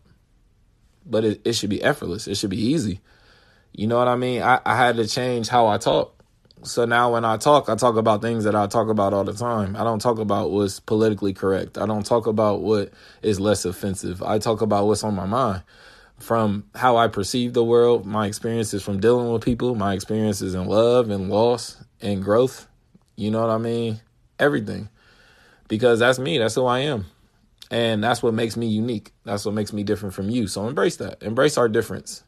But 1.04 1.26
it, 1.26 1.42
it 1.46 1.54
should 1.54 1.72
be 1.72 1.82
effortless. 1.82 2.28
It 2.28 2.38
should 2.38 2.52
be 2.52 2.62
easy. 2.62 3.02
You 3.74 3.88
know 3.88 3.98
what 3.98 4.08
I 4.08 4.16
mean? 4.16 4.44
I, 4.44 4.60
I 4.64 4.78
had 4.78 4.98
to 4.98 5.08
change 5.08 5.48
how 5.48 5.66
I 5.66 5.80
talk. 5.80 6.24
So 6.62 6.86
now 6.86 7.12
when 7.14 7.26
I 7.26 7.38
talk, 7.38 7.70
I 7.70 7.76
talk 7.76 7.96
about 7.96 8.22
things 8.22 8.44
that 8.44 8.54
I 8.54 8.68
talk 8.68 8.90
about 8.90 9.16
all 9.16 9.24
the 9.24 9.34
time. 9.34 9.76
I 9.76 9.84
don't 9.84 10.00
talk 10.00 10.20
about 10.20 10.52
what's 10.52 10.80
politically 10.80 11.34
correct. 11.34 11.80
I 11.80 11.88
don't 11.88 12.06
talk 12.06 12.28
about 12.28 12.62
what 12.62 12.92
is 13.24 13.40
less 13.40 13.66
offensive. 13.66 14.22
I 14.22 14.38
talk 14.38 14.62
about 14.62 14.86
what's 14.86 15.04
on 15.04 15.16
my 15.16 15.26
mind 15.26 15.64
from 16.20 16.66
how 16.76 16.98
I 16.98 17.08
perceive 17.08 17.54
the 17.54 17.64
world, 17.64 18.06
my 18.06 18.28
experiences 18.28 18.84
from 18.84 19.00
dealing 19.00 19.32
with 19.32 19.44
people, 19.44 19.76
my 19.76 19.94
experiences 19.94 20.56
in 20.56 20.66
love 20.66 21.10
and 21.10 21.30
loss 21.30 21.78
and 22.02 22.24
growth. 22.24 22.68
You 23.16 23.32
know 23.32 23.42
what 23.42 23.50
I 23.50 23.58
mean? 23.58 24.02
Everything. 24.38 24.90
Because 25.68 26.00
that's 26.00 26.20
me, 26.20 26.38
that's 26.38 26.56
who 26.56 26.66
I 26.66 26.80
am. 26.80 27.06
And 27.72 28.04
that's 28.04 28.24
what 28.24 28.34
makes 28.34 28.58
me 28.58 28.68
unique. 28.68 29.14
That's 29.26 29.46
what 29.46 29.54
makes 29.54 29.72
me 29.74 29.84
different 29.84 30.16
from 30.16 30.30
you. 30.30 30.48
So 30.48 30.68
embrace 30.68 30.98
that. 30.98 31.22
Embrace 31.22 31.58
our 31.58 31.70
difference. 31.70 32.24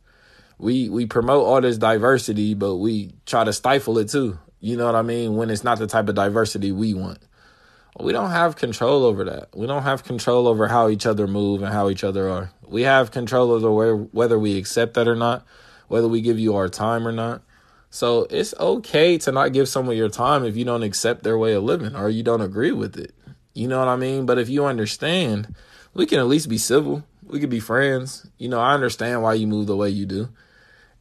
We 0.60 0.90
we 0.90 1.08
promote 1.08 1.46
all 1.46 1.60
this 1.60 1.80
diversity, 1.80 2.54
but 2.54 2.76
we 2.76 3.16
try 3.26 3.44
to 3.44 3.52
stifle 3.52 3.98
it 3.98 4.10
too. 4.10 4.38
You 4.60 4.78
know 4.78 4.86
what 4.86 4.94
I 4.94 5.02
mean? 5.02 5.36
When 5.36 5.50
it's 5.50 5.64
not 5.64 5.80
the 5.80 5.88
type 5.88 6.08
of 6.08 6.14
diversity 6.14 6.72
we 6.72 6.94
want 6.94 7.18
we 8.00 8.14
don't 8.14 8.32
have 8.32 8.56
control 8.56 9.04
over 9.04 9.24
that. 9.26 9.50
We 9.56 9.68
don't 9.68 9.84
have 9.84 10.04
control 10.04 10.48
over 10.48 10.68
how 10.68 10.90
each 10.90 11.06
other 11.06 11.28
move 11.28 11.62
and 11.62 11.74
how 11.74 11.90
each 11.90 12.04
other 12.04 12.30
are. 12.30 12.52
We 12.66 12.84
have 12.84 13.12
control 13.12 13.52
over 13.52 13.72
where, 13.72 13.96
whether 13.96 14.40
we 14.40 14.58
accept 14.58 14.94
that 14.94 15.08
or 15.08 15.16
not, 15.16 15.46
whether 15.88 16.08
we 16.08 16.22
give 16.22 16.40
you 16.40 16.56
our 16.56 16.70
time 16.70 17.08
or 17.08 17.12
not. 17.12 17.42
So 17.90 18.26
it's 18.30 18.54
okay 18.58 19.18
to 19.20 19.32
not 19.34 19.52
give 19.52 19.68
someone 19.68 19.98
your 19.98 20.10
time 20.10 20.46
if 20.46 20.56
you 20.56 20.64
don't 20.64 20.84
accept 20.84 21.24
their 21.24 21.38
way 21.38 21.54
of 21.54 21.64
living 21.64 21.96
or 21.96 22.10
you 22.10 22.24
don't 22.24 22.42
agree 22.42 22.72
with 22.72 22.98
it. 22.98 23.14
You 23.54 23.68
know 23.68 23.80
what 23.80 23.90
I 23.90 23.98
mean? 23.98 24.26
But 24.26 24.40
if 24.40 24.48
you 24.48 24.64
understand, 24.64 25.54
we 25.94 26.06
can 26.06 26.20
at 26.20 26.28
least 26.28 26.48
be 26.48 26.58
civil. 26.58 27.04
We 27.24 27.42
could 27.42 27.50
be 27.50 27.60
friends. 27.60 28.30
You 28.38 28.48
know, 28.48 28.62
I 28.62 28.74
understand 28.74 29.22
why 29.22 29.34
you 29.34 29.48
move 29.48 29.68
the 29.68 29.76
way 29.76 29.90
you 29.90 30.06
do. 30.06 30.30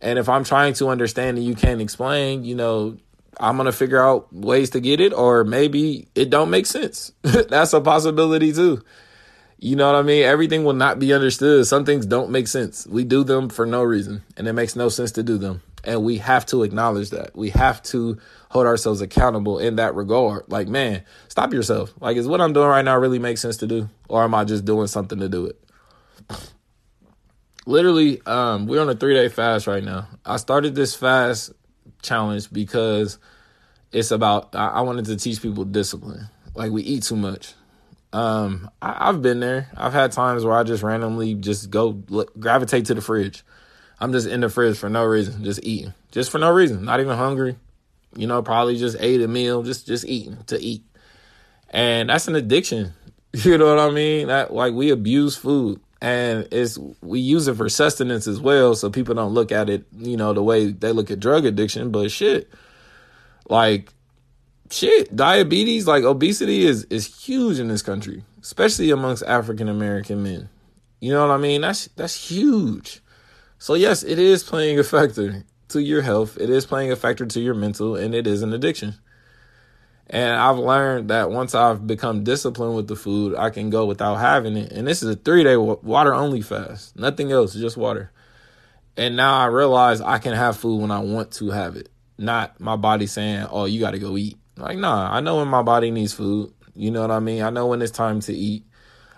And 0.00 0.19
if 0.19 0.29
I'm 0.29 0.43
trying 0.43 0.75
to 0.75 0.88
understand 0.88 1.38
and 1.38 1.47
you 1.47 1.55
can't 1.55 1.81
explain, 1.81 2.45
you 2.45 2.57
know, 2.57 2.97
I'm 3.41 3.57
gonna 3.57 3.73
figure 3.73 4.03
out 4.03 4.33
ways 4.33 4.71
to 4.71 4.81
get 4.81 5.01
it, 5.01 5.15
or 5.15 5.45
maybe 5.45 6.09
it 6.15 6.29
don't 6.29 6.51
make 6.51 6.67
sense. 6.67 7.11
That's 7.23 7.73
a 7.73 7.81
possibility 7.81 8.53
too. 8.53 8.85
You 9.59 9.77
know 9.77 9.87
what 9.87 9.99
I 9.99 10.03
mean? 10.03 10.25
Everything 10.25 10.65
will 10.65 10.75
not 10.75 10.99
be 10.99 11.13
understood. 11.13 11.67
Some 11.67 11.85
things 11.85 12.07
don't 12.07 12.31
make 12.31 12.49
sense. 12.49 12.87
We 12.87 13.05
do 13.05 13.25
them 13.25 13.49
for 13.49 13.67
no 13.67 13.83
reason, 13.83 14.23
and 14.37 14.47
it 14.47 14.53
makes 14.53 14.77
no 14.77 14.91
sense 14.91 15.13
to 15.13 15.23
do 15.23 15.39
them. 15.39 15.63
And 15.85 16.05
we 16.05 16.19
have 16.19 16.45
to 16.47 16.63
acknowledge 16.63 17.11
that. 17.11 17.35
We 17.35 17.51
have 17.51 17.83
to 17.85 18.19
hold 18.51 18.67
ourselves 18.67 19.01
accountable 19.01 19.59
in 19.59 19.77
that 19.77 19.95
regard. 19.95 20.45
Like, 20.49 20.69
man, 20.69 21.03
stop 21.29 21.55
yourself. 21.55 21.93
Like, 22.01 22.19
is 22.19 22.29
what 22.29 22.43
I'm 22.43 22.53
doing 22.53 22.69
right 22.69 22.85
now 22.85 22.99
really 22.99 23.19
make 23.19 23.39
sense 23.39 23.57
to 23.59 23.67
do? 23.67 23.89
Or 24.09 24.23
am 24.23 24.35
I 24.35 24.45
just 24.45 24.67
doing 24.67 24.87
something 24.87 25.19
to 25.21 25.29
do 25.29 25.47
it? 25.47 25.59
Literally, 27.67 28.21
um, 28.27 28.67
we're 28.67 28.81
on 28.81 28.89
a 28.91 28.95
three 28.95 29.15
day 29.15 29.29
fast 29.29 29.67
right 29.67 29.85
now. 29.85 30.09
I 30.25 30.37
started 30.37 30.75
this 30.75 30.95
fast 30.95 31.53
challenge 32.02 32.52
because 32.52 33.19
it's 33.92 34.11
about 34.11 34.54
I, 34.54 34.69
I 34.69 34.80
wanted 34.83 35.07
to 35.07 35.16
teach 35.16 35.42
people 35.42 35.64
discipline. 35.64 36.28
Like 36.54 36.73
we 36.73 36.83
eat 36.83 37.04
too 37.04 37.16
much. 37.16 37.54
Um, 38.12 38.71
I, 38.83 39.07
have 39.07 39.23
been 39.23 39.40
there. 39.40 39.69
I've 39.76 39.92
had 39.92 40.11
times 40.12 40.45
where 40.45 40.57
I 40.57 40.64
just 40.64 40.83
randomly 40.83 41.35
just 41.35 41.71
go 41.71 42.02
look, 42.09 42.38
gravitate 42.38 42.87
to 42.87 42.95
the 42.95 43.00
fridge. 43.00 43.45
I'm 44.00 44.12
just 44.12 44.26
in 44.26 44.40
the 44.40 44.49
fridge 44.49 44.78
for 44.78 44.88
no 44.88 45.04
reason, 45.04 45.45
just 45.45 45.61
eating, 45.62 45.92
just 46.11 46.30
for 46.30 46.38
no 46.38 46.50
reason, 46.50 46.85
not 46.85 47.00
even 47.00 47.16
hungry. 47.16 47.57
You 48.16 48.26
know, 48.26 48.42
probably 48.42 48.76
just 48.76 48.97
ate 48.99 49.21
a 49.21 49.28
meal, 49.28 49.62
just 49.62 49.87
just 49.87 50.04
eating 50.04 50.38
to 50.47 50.61
eat, 50.61 50.83
and 51.69 52.11
that's 52.11 52.28
an 52.28 52.37
addiction. 52.37 52.92
You 53.33 53.59
know 53.59 53.66
what 53.66 53.78
I 53.78 53.90
mean? 53.90 54.26
That 54.26 54.52
like 54.52 54.75
we 54.75 54.90
abuse 54.90 55.37
food, 55.37 55.80
and 56.02 56.49
it's 56.50 56.78
we 57.02 57.21
use 57.21 57.47
it 57.47 57.57
for 57.57 57.69
sustenance 57.69 58.26
as 58.26 58.40
well 58.40 58.75
so 58.75 58.90
people 58.90 59.14
don't 59.14 59.35
look 59.35 59.52
at 59.52 59.69
it 59.69 59.85
you 59.99 60.16
know 60.16 60.33
the 60.33 60.42
way 60.42 60.71
they 60.71 60.92
look 60.92 61.11
at 61.11 61.21
drug 61.21 61.45
addiction 61.45 61.90
but 61.90 62.11
shit 62.11 62.50
like 63.49 63.92
shit, 64.71 65.14
diabetes, 65.14 65.87
like 65.87 66.04
obesity 66.04 66.64
is 66.64 66.85
is 66.85 67.07
huge 67.25 67.59
in 67.59 67.69
this 67.69 67.83
country, 67.83 68.25
especially 68.40 68.90
amongst 68.90 69.23
African 69.25 69.69
American 69.69 70.23
men. 70.23 70.49
You 71.00 71.12
know 71.12 71.26
what 71.26 71.35
I 71.35 71.38
mean? 71.38 71.61
That's 71.61 71.87
that's 71.97 72.30
huge. 72.30 73.00
So 73.59 73.75
yes, 73.75 74.02
it 74.02 74.19
is 74.19 74.42
playing 74.42 74.78
a 74.78 74.85
factor 74.85 75.45
to 75.69 75.83
your 75.83 76.02
health. 76.02 76.38
It 76.38 76.50
is 76.50 76.66
playing 76.66 76.92
a 76.92 76.97
factor 76.97 77.26
to 77.26 77.40
your 77.40 77.54
mental 77.54 77.97
and 77.97 78.14
it 78.14 78.26
is 78.26 78.42
an 78.42 78.52
addiction. 78.52 78.95
And 80.12 80.35
I've 80.35 80.59
learned 80.59 81.11
that 81.11 81.31
once 81.31 81.55
I've 81.55 81.87
become 81.87 82.25
disciplined 82.25 82.75
with 82.75 82.88
the 82.88 82.97
food, 82.97 83.37
I 83.37 83.50
can 83.50 83.71
go 83.71 83.87
without 83.87 84.17
having 84.17 84.57
it. 84.57 84.73
And 84.73 84.87
this 84.87 85.05
is 85.05 85.14
a 85.14 85.17
3-day 85.17 85.57
water 85.57 86.12
only 86.12 86.43
fast. 86.43 86.97
Nothing 86.97 87.31
else, 87.31 87.55
just 87.55 87.76
water. 87.76 88.11
And 88.97 89.14
now 89.14 89.38
I 89.38 89.47
realize 89.47 90.00
I 90.00 90.19
can 90.19 90.35
have 90.35 90.57
food 90.57 90.81
when 90.81 90.90
I 90.90 90.99
want 90.99 91.31
to 91.35 91.50
have 91.50 91.76
it. 91.76 91.88
Not 92.19 92.59
my 92.61 92.75
body 92.76 93.07
saying, 93.07 93.47
"Oh, 93.50 93.64
you 93.64 93.81
got 93.81 93.93
to 93.93 93.99
go 93.99 94.17
eat." 94.17 94.37
Like, 94.57 94.76
nah, 94.76 95.09
I 95.11 95.21
know 95.21 95.37
when 95.37 95.49
my 95.49 95.62
body 95.62 95.90
needs 95.90 96.12
food. 96.12 96.52
You 96.75 96.90
know 96.90 97.00
what 97.00 97.12
I 97.12 97.21
mean? 97.21 97.43
I 97.43 97.50
know 97.50 97.69
when 97.69 97.81
it's 97.81 97.93
time 97.93 98.21
to 98.23 98.35
eat. 98.35 98.67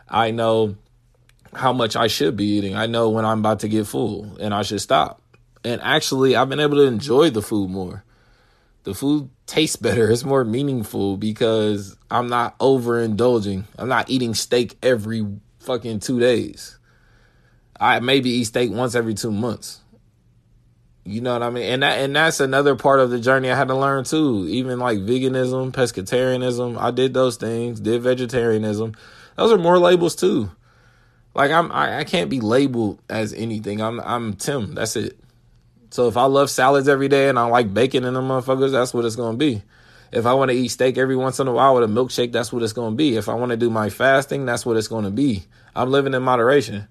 I 0.09 0.31
know 0.31 0.77
how 1.55 1.73
much 1.73 1.97
I 1.97 2.07
should 2.07 2.37
be 2.37 2.45
eating. 2.45 2.77
I 2.77 2.87
know 2.87 3.09
when 3.09 3.25
I'm 3.25 3.41
about 3.41 3.61
to 3.61 3.69
get 3.69 3.87
full 3.87 4.37
and 4.39 4.55
I 4.55 4.63
should 4.63 4.81
stop. 4.81 5.23
And 5.65 5.81
actually, 5.81 6.37
I've 6.37 6.49
been 6.49 6.61
able 6.61 6.77
to 6.77 6.85
enjoy 6.85 7.31
the 7.31 7.43
food 7.43 7.71
more. 7.71 8.05
The 8.85 8.95
food 8.95 9.31
tastes 9.47 9.77
better. 9.77 10.11
It's 10.11 10.25
more 10.25 10.45
meaningful 10.45 11.17
because 11.17 11.97
I'm 12.11 12.29
not 12.29 12.59
overindulging. 12.59 13.65
I'm 13.79 13.89
not 13.89 14.11
eating 14.11 14.35
steak 14.35 14.77
every 14.83 15.27
fucking 15.61 16.01
two 16.01 16.19
days. 16.19 16.79
I 17.79 18.01
maybe 18.01 18.31
eat 18.31 18.45
steak 18.45 18.71
once 18.71 18.95
every 18.95 19.15
two 19.15 19.31
months. 19.31 19.81
You 21.05 21.21
know 21.21 21.33
what 21.33 21.43
I 21.43 21.51
mean? 21.51 21.65
And 21.65 21.83
that 21.83 21.99
and 21.99 22.15
that's 22.15 22.39
another 22.39 22.77
part 22.77 23.01
of 23.01 23.11
the 23.11 23.19
journey 23.19 23.51
I 23.51 23.57
had 23.57 23.69
to 23.69 23.77
learn 23.77 24.05
too. 24.05 24.47
Even 24.49 24.79
like 24.79 24.99
veganism, 24.99 25.73
pescatarianism, 25.73 26.79
I 26.79 26.93
did 26.93 27.13
those 27.13 27.37
things, 27.37 27.81
did 27.81 28.03
vegetarianism. 28.03 28.95
Those 29.37 29.51
are 29.51 29.59
more 29.59 29.79
labels 29.79 30.15
too. 30.15 30.51
Like 31.35 31.51
I'm 31.51 31.73
I, 31.73 31.99
I 31.99 32.05
can't 32.05 32.31
be 32.31 32.41
labeled 32.41 33.01
as 33.09 33.33
anything. 33.33 33.81
I'm 33.81 34.01
I'm 34.01 34.35
Tim. 34.35 34.75
That's 34.75 34.95
it. 34.95 35.19
So 35.93 36.09
if 36.09 36.17
I 36.17 36.25
love 36.25 36.49
salads 36.49 36.89
every 36.89 37.09
day 37.09 37.29
and 37.29 37.39
I 37.39 37.45
like 37.45 37.75
bacon 37.75 38.05
in 38.05 38.15
them 38.15 38.29
motherfuckers, 38.29 38.73
that's 38.73 38.95
what 38.95 39.05
it's 39.05 39.15
gonna 39.15 39.37
be. 39.37 39.61
If 40.11 40.25
I 40.25 40.33
want 40.33 40.51
to 40.51 40.57
eat 40.57 40.69
steak 40.69 40.97
every 40.97 41.17
once 41.17 41.39
in 41.39 41.49
a 41.49 41.53
while 41.53 41.75
with 41.75 41.85
a 41.85 41.87
milkshake, 41.87 42.33
that's 42.33 42.51
what 42.51 42.63
it's 42.63 42.73
gonna 42.73 42.97
be. 42.97 43.17
If 43.19 43.29
I 43.29 43.35
want 43.35 43.51
to 43.51 43.59
do 43.59 43.69
my 43.69 43.91
fasting, 43.91 44.47
that's 44.47 44.65
what 44.65 44.79
it's 44.79 44.89
gonna 44.89 45.11
be. 45.11 45.45
I'm 45.77 45.91
living 45.91 46.15
in 46.15 46.23
moderation. 46.23 46.89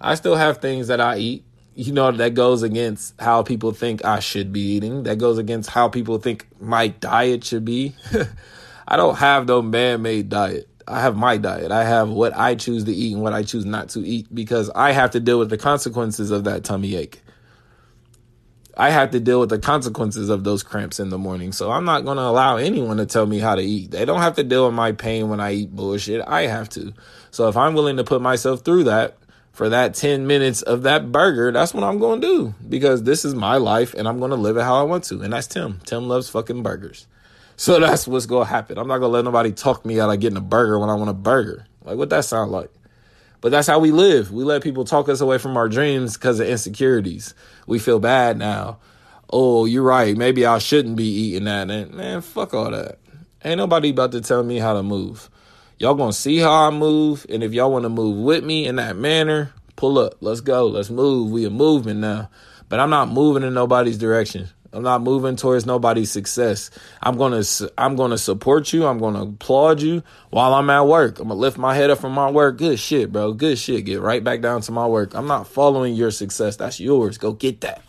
I 0.00 0.16
still 0.16 0.34
have 0.34 0.58
things 0.58 0.88
that 0.88 1.00
I 1.00 1.18
eat 1.18 1.44
you 1.76 1.92
know 1.92 2.10
that 2.10 2.34
goes 2.34 2.64
against 2.64 3.18
how 3.20 3.44
people 3.44 3.70
think 3.70 4.04
I 4.04 4.18
should 4.18 4.52
be 4.52 4.60
eating. 4.60 5.04
That 5.04 5.18
goes 5.18 5.38
against 5.38 5.70
how 5.70 5.88
people 5.88 6.18
think 6.18 6.48
my 6.60 6.88
diet 6.88 7.44
should 7.44 7.64
be. 7.64 7.94
I 8.88 8.96
don't 8.96 9.16
have 9.18 9.46
no 9.46 9.62
man-made 9.62 10.28
diet. 10.28 10.68
I 10.88 11.00
have 11.00 11.16
my 11.16 11.36
diet. 11.36 11.70
I 11.70 11.84
have 11.84 12.08
what 12.08 12.36
I 12.36 12.56
choose 12.56 12.82
to 12.84 12.92
eat 12.92 13.12
and 13.14 13.22
what 13.22 13.32
I 13.32 13.44
choose 13.44 13.64
not 13.64 13.90
to 13.90 14.00
eat 14.00 14.34
because 14.34 14.68
I 14.74 14.90
have 14.90 15.12
to 15.12 15.20
deal 15.20 15.38
with 15.38 15.50
the 15.50 15.56
consequences 15.56 16.32
of 16.32 16.42
that 16.44 16.64
tummy 16.64 16.96
ache. 16.96 17.22
I 18.80 18.88
have 18.88 19.10
to 19.10 19.20
deal 19.20 19.40
with 19.40 19.50
the 19.50 19.58
consequences 19.58 20.30
of 20.30 20.42
those 20.42 20.62
cramps 20.62 21.00
in 21.00 21.10
the 21.10 21.18
morning. 21.18 21.52
So 21.52 21.70
I'm 21.70 21.84
not 21.84 22.06
going 22.06 22.16
to 22.16 22.22
allow 22.22 22.56
anyone 22.56 22.96
to 22.96 23.04
tell 23.04 23.26
me 23.26 23.38
how 23.38 23.54
to 23.54 23.60
eat. 23.60 23.90
They 23.90 24.06
don't 24.06 24.22
have 24.22 24.36
to 24.36 24.42
deal 24.42 24.64
with 24.64 24.74
my 24.74 24.92
pain 24.92 25.28
when 25.28 25.38
I 25.38 25.52
eat 25.52 25.76
bullshit. 25.76 26.22
I 26.26 26.46
have 26.46 26.70
to. 26.70 26.94
So 27.30 27.48
if 27.48 27.58
I'm 27.58 27.74
willing 27.74 27.98
to 27.98 28.04
put 28.04 28.22
myself 28.22 28.62
through 28.62 28.84
that, 28.84 29.18
for 29.52 29.68
that 29.68 29.94
10 29.94 30.26
minutes 30.26 30.62
of 30.62 30.84
that 30.84 31.12
burger, 31.12 31.52
that's 31.52 31.74
what 31.74 31.84
I'm 31.84 31.98
going 31.98 32.22
to 32.22 32.26
do 32.26 32.54
because 32.66 33.02
this 33.02 33.26
is 33.26 33.34
my 33.34 33.58
life 33.58 33.92
and 33.92 34.08
I'm 34.08 34.18
going 34.18 34.30
to 34.30 34.36
live 34.36 34.56
it 34.56 34.62
how 34.62 34.76
I 34.80 34.84
want 34.84 35.04
to. 35.04 35.20
And 35.20 35.34
that's 35.34 35.46
Tim. 35.46 35.80
Tim 35.84 36.08
loves 36.08 36.30
fucking 36.30 36.62
burgers. 36.62 37.06
So 37.56 37.78
that's 37.80 38.08
what's 38.08 38.24
going 38.24 38.46
to 38.46 38.50
happen. 38.50 38.78
I'm 38.78 38.88
not 38.88 38.98
going 38.98 39.10
to 39.10 39.16
let 39.16 39.24
nobody 39.26 39.52
talk 39.52 39.84
me 39.84 40.00
out 40.00 40.08
of 40.08 40.18
getting 40.20 40.38
a 40.38 40.40
burger 40.40 40.78
when 40.78 40.88
I 40.88 40.94
want 40.94 41.10
a 41.10 41.14
burger. 41.14 41.66
Like, 41.84 41.98
what 41.98 42.08
that 42.08 42.24
sound 42.24 42.50
like? 42.50 42.70
But 43.40 43.52
that's 43.52 43.66
how 43.66 43.78
we 43.78 43.90
live. 43.90 44.30
We 44.30 44.44
let 44.44 44.62
people 44.62 44.84
talk 44.84 45.08
us 45.08 45.20
away 45.20 45.38
from 45.38 45.56
our 45.56 45.68
dreams 45.68 46.14
because 46.14 46.40
of 46.40 46.46
insecurities. 46.46 47.34
We 47.66 47.78
feel 47.78 47.98
bad 47.98 48.36
now. 48.36 48.78
Oh, 49.32 49.64
you're 49.64 49.82
right. 49.82 50.16
Maybe 50.16 50.44
I 50.44 50.58
shouldn't 50.58 50.96
be 50.96 51.04
eating 51.04 51.44
that. 51.44 51.70
And 51.70 51.94
man, 51.94 52.20
fuck 52.20 52.52
all 52.52 52.70
that. 52.70 52.98
Ain't 53.44 53.58
nobody 53.58 53.90
about 53.90 54.12
to 54.12 54.20
tell 54.20 54.42
me 54.42 54.58
how 54.58 54.74
to 54.74 54.82
move. 54.82 55.30
Y'all 55.78 55.94
gonna 55.94 56.12
see 56.12 56.36
how 56.36 56.68
I 56.68 56.70
move, 56.70 57.24
and 57.30 57.42
if 57.42 57.54
y'all 57.54 57.72
want 57.72 57.84
to 57.84 57.88
move 57.88 58.18
with 58.18 58.44
me 58.44 58.66
in 58.66 58.76
that 58.76 58.96
manner, 58.96 59.54
pull 59.76 59.98
up. 59.98 60.16
Let's 60.20 60.42
go. 60.42 60.66
Let's 60.66 60.90
move. 60.90 61.30
We 61.30 61.46
are 61.46 61.50
moving 61.50 62.00
now. 62.00 62.28
But 62.68 62.80
I'm 62.80 62.90
not 62.90 63.08
moving 63.08 63.42
in 63.42 63.54
nobody's 63.54 63.96
direction. 63.96 64.50
I'm 64.72 64.82
not 64.84 65.02
moving 65.02 65.34
towards 65.34 65.66
nobody's 65.66 66.12
success. 66.12 66.70
I'm 67.02 67.16
gonna 67.16 67.42
I'm 67.76 67.96
gonna 67.96 68.18
support 68.18 68.72
you. 68.72 68.86
I'm 68.86 68.98
gonna 68.98 69.22
applaud 69.22 69.82
you 69.82 70.02
while 70.30 70.54
I'm 70.54 70.70
at 70.70 70.86
work. 70.86 71.18
I'm 71.18 71.28
gonna 71.28 71.40
lift 71.40 71.58
my 71.58 71.74
head 71.74 71.90
up 71.90 71.98
from 71.98 72.12
my 72.12 72.30
work. 72.30 72.58
Good 72.58 72.78
shit, 72.78 73.12
bro. 73.12 73.32
Good 73.32 73.58
shit. 73.58 73.84
Get 73.84 74.00
right 74.00 74.22
back 74.22 74.40
down 74.40 74.60
to 74.62 74.72
my 74.72 74.86
work. 74.86 75.14
I'm 75.14 75.26
not 75.26 75.48
following 75.48 75.94
your 75.94 76.12
success. 76.12 76.56
That's 76.56 76.78
yours. 76.78 77.18
Go 77.18 77.32
get 77.32 77.62
that. 77.62 77.82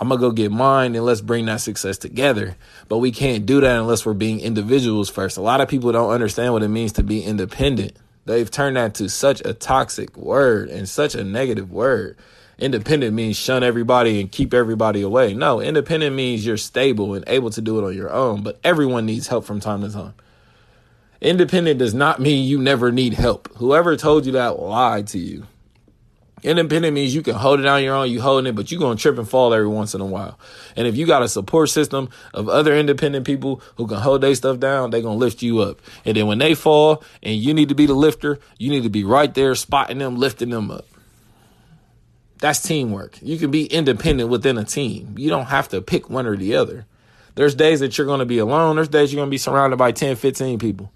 I'm 0.00 0.08
gonna 0.08 0.20
go 0.20 0.32
get 0.32 0.50
mine 0.50 0.96
and 0.96 1.04
let's 1.04 1.20
bring 1.20 1.46
that 1.46 1.60
success 1.60 1.98
together. 1.98 2.56
But 2.88 2.98
we 2.98 3.12
can't 3.12 3.46
do 3.46 3.60
that 3.60 3.78
unless 3.78 4.04
we're 4.04 4.14
being 4.14 4.40
individuals 4.40 5.10
first. 5.10 5.36
A 5.36 5.42
lot 5.42 5.60
of 5.60 5.68
people 5.68 5.92
don't 5.92 6.10
understand 6.10 6.52
what 6.52 6.64
it 6.64 6.68
means 6.68 6.92
to 6.94 7.04
be 7.04 7.22
independent. 7.22 7.96
They've 8.24 8.50
turned 8.50 8.76
that 8.76 8.94
to 8.96 9.08
such 9.08 9.40
a 9.44 9.54
toxic 9.54 10.16
word 10.16 10.68
and 10.68 10.88
such 10.88 11.14
a 11.14 11.24
negative 11.24 11.72
word. 11.72 12.16
Independent 12.58 13.14
means 13.14 13.36
shun 13.36 13.62
everybody 13.62 14.20
and 14.20 14.32
keep 14.32 14.52
everybody 14.52 15.00
away. 15.00 15.32
No, 15.32 15.60
independent 15.60 16.16
means 16.16 16.44
you're 16.44 16.56
stable 16.56 17.14
and 17.14 17.24
able 17.28 17.50
to 17.50 17.60
do 17.60 17.78
it 17.78 17.84
on 17.84 17.94
your 17.94 18.10
own, 18.10 18.42
but 18.42 18.58
everyone 18.64 19.06
needs 19.06 19.28
help 19.28 19.44
from 19.44 19.60
time 19.60 19.82
to 19.82 19.92
time. 19.92 20.14
Independent 21.20 21.78
does 21.78 21.94
not 21.94 22.20
mean 22.20 22.48
you 22.48 22.58
never 22.58 22.90
need 22.90 23.14
help. 23.14 23.48
Whoever 23.56 23.96
told 23.96 24.26
you 24.26 24.32
that 24.32 24.58
lied 24.58 25.06
to 25.08 25.18
you. 25.18 25.46
Independent 26.42 26.94
means 26.94 27.14
you 27.14 27.22
can 27.22 27.34
hold 27.34 27.58
it 27.58 27.66
on 27.66 27.82
your 27.82 27.94
own, 27.94 28.10
you 28.10 28.20
holding 28.20 28.48
it, 28.48 28.54
but 28.54 28.70
you're 28.70 28.80
gonna 28.80 28.96
trip 28.96 29.18
and 29.18 29.28
fall 29.28 29.52
every 29.52 29.66
once 29.66 29.94
in 29.94 30.00
a 30.00 30.06
while. 30.06 30.38
And 30.76 30.86
if 30.86 30.96
you 30.96 31.06
got 31.06 31.22
a 31.22 31.28
support 31.28 31.68
system 31.70 32.08
of 32.32 32.48
other 32.48 32.76
independent 32.76 33.26
people 33.26 33.60
who 33.76 33.88
can 33.88 33.98
hold 33.98 34.20
their 34.20 34.34
stuff 34.36 34.60
down, 34.60 34.90
they're 34.90 35.02
gonna 35.02 35.16
lift 35.16 35.42
you 35.42 35.58
up. 35.60 35.80
And 36.04 36.16
then 36.16 36.26
when 36.28 36.38
they 36.38 36.54
fall 36.54 37.02
and 37.22 37.34
you 37.34 37.54
need 37.54 37.68
to 37.70 37.74
be 37.74 37.86
the 37.86 37.94
lifter, 37.94 38.38
you 38.56 38.70
need 38.70 38.84
to 38.84 38.90
be 38.90 39.02
right 39.02 39.32
there 39.34 39.54
spotting 39.56 39.98
them, 39.98 40.16
lifting 40.16 40.50
them 40.50 40.70
up. 40.70 40.86
That's 42.40 42.60
teamwork. 42.60 43.18
You 43.20 43.38
can 43.38 43.50
be 43.50 43.66
independent 43.66 44.30
within 44.30 44.58
a 44.58 44.64
team. 44.64 45.14
You 45.18 45.30
don't 45.30 45.46
have 45.46 45.68
to 45.68 45.82
pick 45.82 46.08
one 46.08 46.26
or 46.26 46.36
the 46.36 46.54
other. 46.56 46.86
There's 47.34 47.54
days 47.54 47.80
that 47.80 47.96
you're 47.96 48.06
gonna 48.06 48.26
be 48.26 48.38
alone, 48.38 48.76
there's 48.76 48.88
days 48.88 49.12
you're 49.12 49.20
gonna 49.20 49.30
be 49.30 49.38
surrounded 49.38 49.76
by 49.76 49.92
10, 49.92 50.16
15 50.16 50.58
people. 50.58 50.92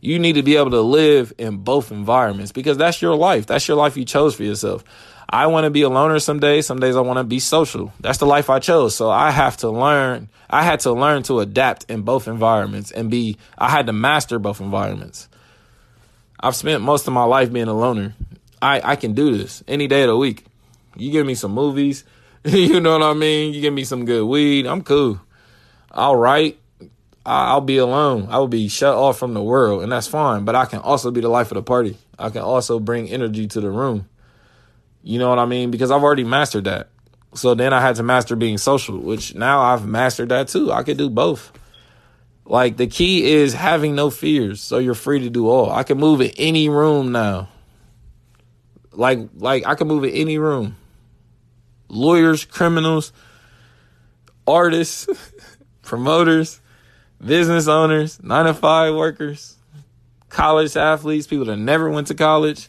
You 0.00 0.18
need 0.18 0.34
to 0.34 0.42
be 0.42 0.56
able 0.56 0.70
to 0.70 0.80
live 0.80 1.32
in 1.36 1.58
both 1.58 1.92
environments 1.92 2.52
because 2.52 2.78
that's 2.78 3.02
your 3.02 3.14
life. 3.14 3.46
That's 3.46 3.68
your 3.68 3.76
life 3.76 3.96
you 3.96 4.04
chose 4.04 4.34
for 4.34 4.44
yourself. 4.44 4.82
I 5.28 5.46
want 5.46 5.64
to 5.64 5.70
be 5.70 5.82
a 5.82 5.88
loner 5.88 6.18
some 6.18 6.40
days. 6.40 6.66
Some 6.66 6.80
days 6.80 6.96
I 6.96 7.00
want 7.00 7.18
to 7.18 7.24
be 7.24 7.38
social. 7.38 7.92
That's 8.00 8.18
the 8.18 8.26
life 8.26 8.50
I 8.50 8.58
chose. 8.58 8.96
So 8.96 9.10
I 9.10 9.30
have 9.30 9.58
to 9.58 9.70
learn. 9.70 10.28
I 10.48 10.64
had 10.64 10.80
to 10.80 10.92
learn 10.92 11.22
to 11.24 11.38
adapt 11.38 11.84
in 11.88 12.02
both 12.02 12.26
environments 12.26 12.90
and 12.90 13.10
be, 13.10 13.36
I 13.56 13.70
had 13.70 13.86
to 13.86 13.92
master 13.92 14.40
both 14.40 14.60
environments. 14.60 15.28
I've 16.40 16.56
spent 16.56 16.82
most 16.82 17.06
of 17.06 17.12
my 17.12 17.24
life 17.24 17.52
being 17.52 17.68
a 17.68 17.74
loner. 17.74 18.14
I, 18.60 18.80
I 18.82 18.96
can 18.96 19.12
do 19.12 19.36
this 19.36 19.62
any 19.68 19.86
day 19.86 20.02
of 20.02 20.08
the 20.08 20.16
week. 20.16 20.46
You 21.00 21.10
give 21.10 21.26
me 21.26 21.34
some 21.34 21.52
movies, 21.52 22.04
you 22.44 22.80
know 22.80 22.98
what 22.98 23.02
I 23.02 23.14
mean? 23.14 23.54
You 23.54 23.60
give 23.60 23.74
me 23.74 23.84
some 23.84 24.04
good 24.04 24.24
weed, 24.24 24.66
I'm 24.66 24.82
cool. 24.82 25.20
I'll 25.90 26.16
I'll 27.26 27.60
be 27.60 27.76
alone. 27.76 28.28
I 28.30 28.38
will 28.38 28.48
be 28.48 28.68
shut 28.68 28.94
off 28.94 29.18
from 29.18 29.34
the 29.34 29.42
world, 29.42 29.82
and 29.82 29.92
that's 29.92 30.06
fine. 30.06 30.44
But 30.44 30.56
I 30.56 30.64
can 30.64 30.78
also 30.78 31.10
be 31.10 31.20
the 31.20 31.28
life 31.28 31.50
of 31.50 31.56
the 31.56 31.62
party. 31.62 31.96
I 32.18 32.30
can 32.30 32.42
also 32.42 32.80
bring 32.80 33.08
energy 33.08 33.46
to 33.48 33.60
the 33.60 33.70
room. 33.70 34.08
You 35.02 35.18
know 35.18 35.28
what 35.28 35.38
I 35.38 35.46
mean? 35.46 35.70
Because 35.70 35.90
I've 35.90 36.02
already 36.02 36.24
mastered 36.24 36.64
that. 36.64 36.88
So 37.34 37.54
then 37.54 37.72
I 37.72 37.80
had 37.80 37.96
to 37.96 38.02
master 38.02 38.36
being 38.36 38.58
social, 38.58 38.98
which 38.98 39.34
now 39.34 39.60
I've 39.60 39.86
mastered 39.86 40.30
that 40.30 40.48
too. 40.48 40.72
I 40.72 40.82
could 40.82 40.98
do 40.98 41.08
both. 41.08 41.52
Like 42.44 42.76
the 42.76 42.88
key 42.88 43.32
is 43.32 43.54
having 43.54 43.94
no 43.94 44.10
fears, 44.10 44.60
so 44.60 44.78
you're 44.78 44.94
free 44.94 45.20
to 45.20 45.30
do 45.30 45.48
all. 45.48 45.70
I 45.70 45.84
can 45.84 45.98
move 45.98 46.20
in 46.20 46.32
any 46.36 46.68
room 46.68 47.12
now. 47.12 47.48
Like 48.92 49.20
like 49.36 49.66
I 49.66 49.76
can 49.76 49.86
move 49.86 50.04
in 50.04 50.10
any 50.10 50.38
room. 50.38 50.76
Lawyers, 51.90 52.44
criminals, 52.44 53.12
artists, 54.46 55.06
promoters, 55.82 56.60
business 57.24 57.68
owners, 57.68 58.22
nine 58.22 58.46
to 58.46 58.54
five 58.54 58.94
workers, 58.94 59.56
college 60.28 60.76
athletes, 60.76 61.26
people 61.26 61.46
that 61.46 61.56
never 61.56 61.90
went 61.90 62.06
to 62.06 62.14
college. 62.14 62.68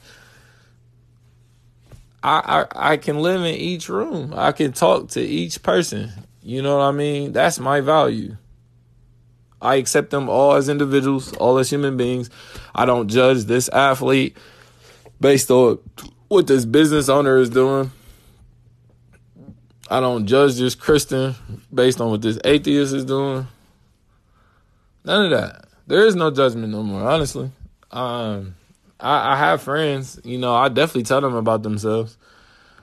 I, 2.24 2.66
I 2.76 2.94
I 2.94 2.98
can 2.98 3.20
live 3.20 3.42
in 3.42 3.56
each 3.56 3.90
room. 3.90 4.34
I 4.36 4.52
can 4.52 4.74
talk 4.74 5.10
to 5.10 5.22
each 5.22 5.64
person. 5.64 6.12
You 6.44 6.62
know 6.62 6.78
what 6.78 6.84
I 6.84 6.92
mean? 6.92 7.32
That's 7.32 7.60
my 7.60 7.82
value. 7.82 8.38
I 9.62 9.76
accept 9.76 10.10
them 10.10 10.28
all 10.28 10.54
as 10.54 10.70
individuals, 10.70 11.34
all 11.34 11.60
as 11.60 11.70
human 11.70 11.96
beings. 11.96 12.30
I 12.74 12.86
don't 12.86 13.08
judge 13.08 13.44
this 13.44 13.70
athlete 13.70 14.36
based 15.20 15.52
on 15.52 15.78
what 16.28 16.48
this 16.48 16.66
business 16.66 17.10
owner 17.10 17.38
is 17.38 17.50
doing. 17.50 17.92
I 19.92 20.00
don't 20.00 20.26
judge 20.26 20.56
this 20.56 20.74
Christian 20.74 21.36
based 21.74 22.00
on 22.00 22.12
what 22.12 22.22
this 22.22 22.40
atheist 22.46 22.94
is 22.94 23.04
doing. 23.04 23.46
None 25.04 25.26
of 25.26 25.32
that. 25.32 25.66
There 25.86 26.08
is 26.08 26.16
no 26.16 26.32
judgment 26.32 26.72
no 26.72 26.82
more, 26.82 27.02
honestly. 27.02 27.52
Um, 27.92 28.56
I, 29.02 29.34
I 29.34 29.36
have 29.36 29.64
friends, 29.64 30.18
you 30.24 30.38
know, 30.38 30.56
I 30.56 30.70
definitely 30.70 31.04
tell 31.04 31.20
them 31.20 31.36
about 31.36 31.64
themselves. 31.64 32.18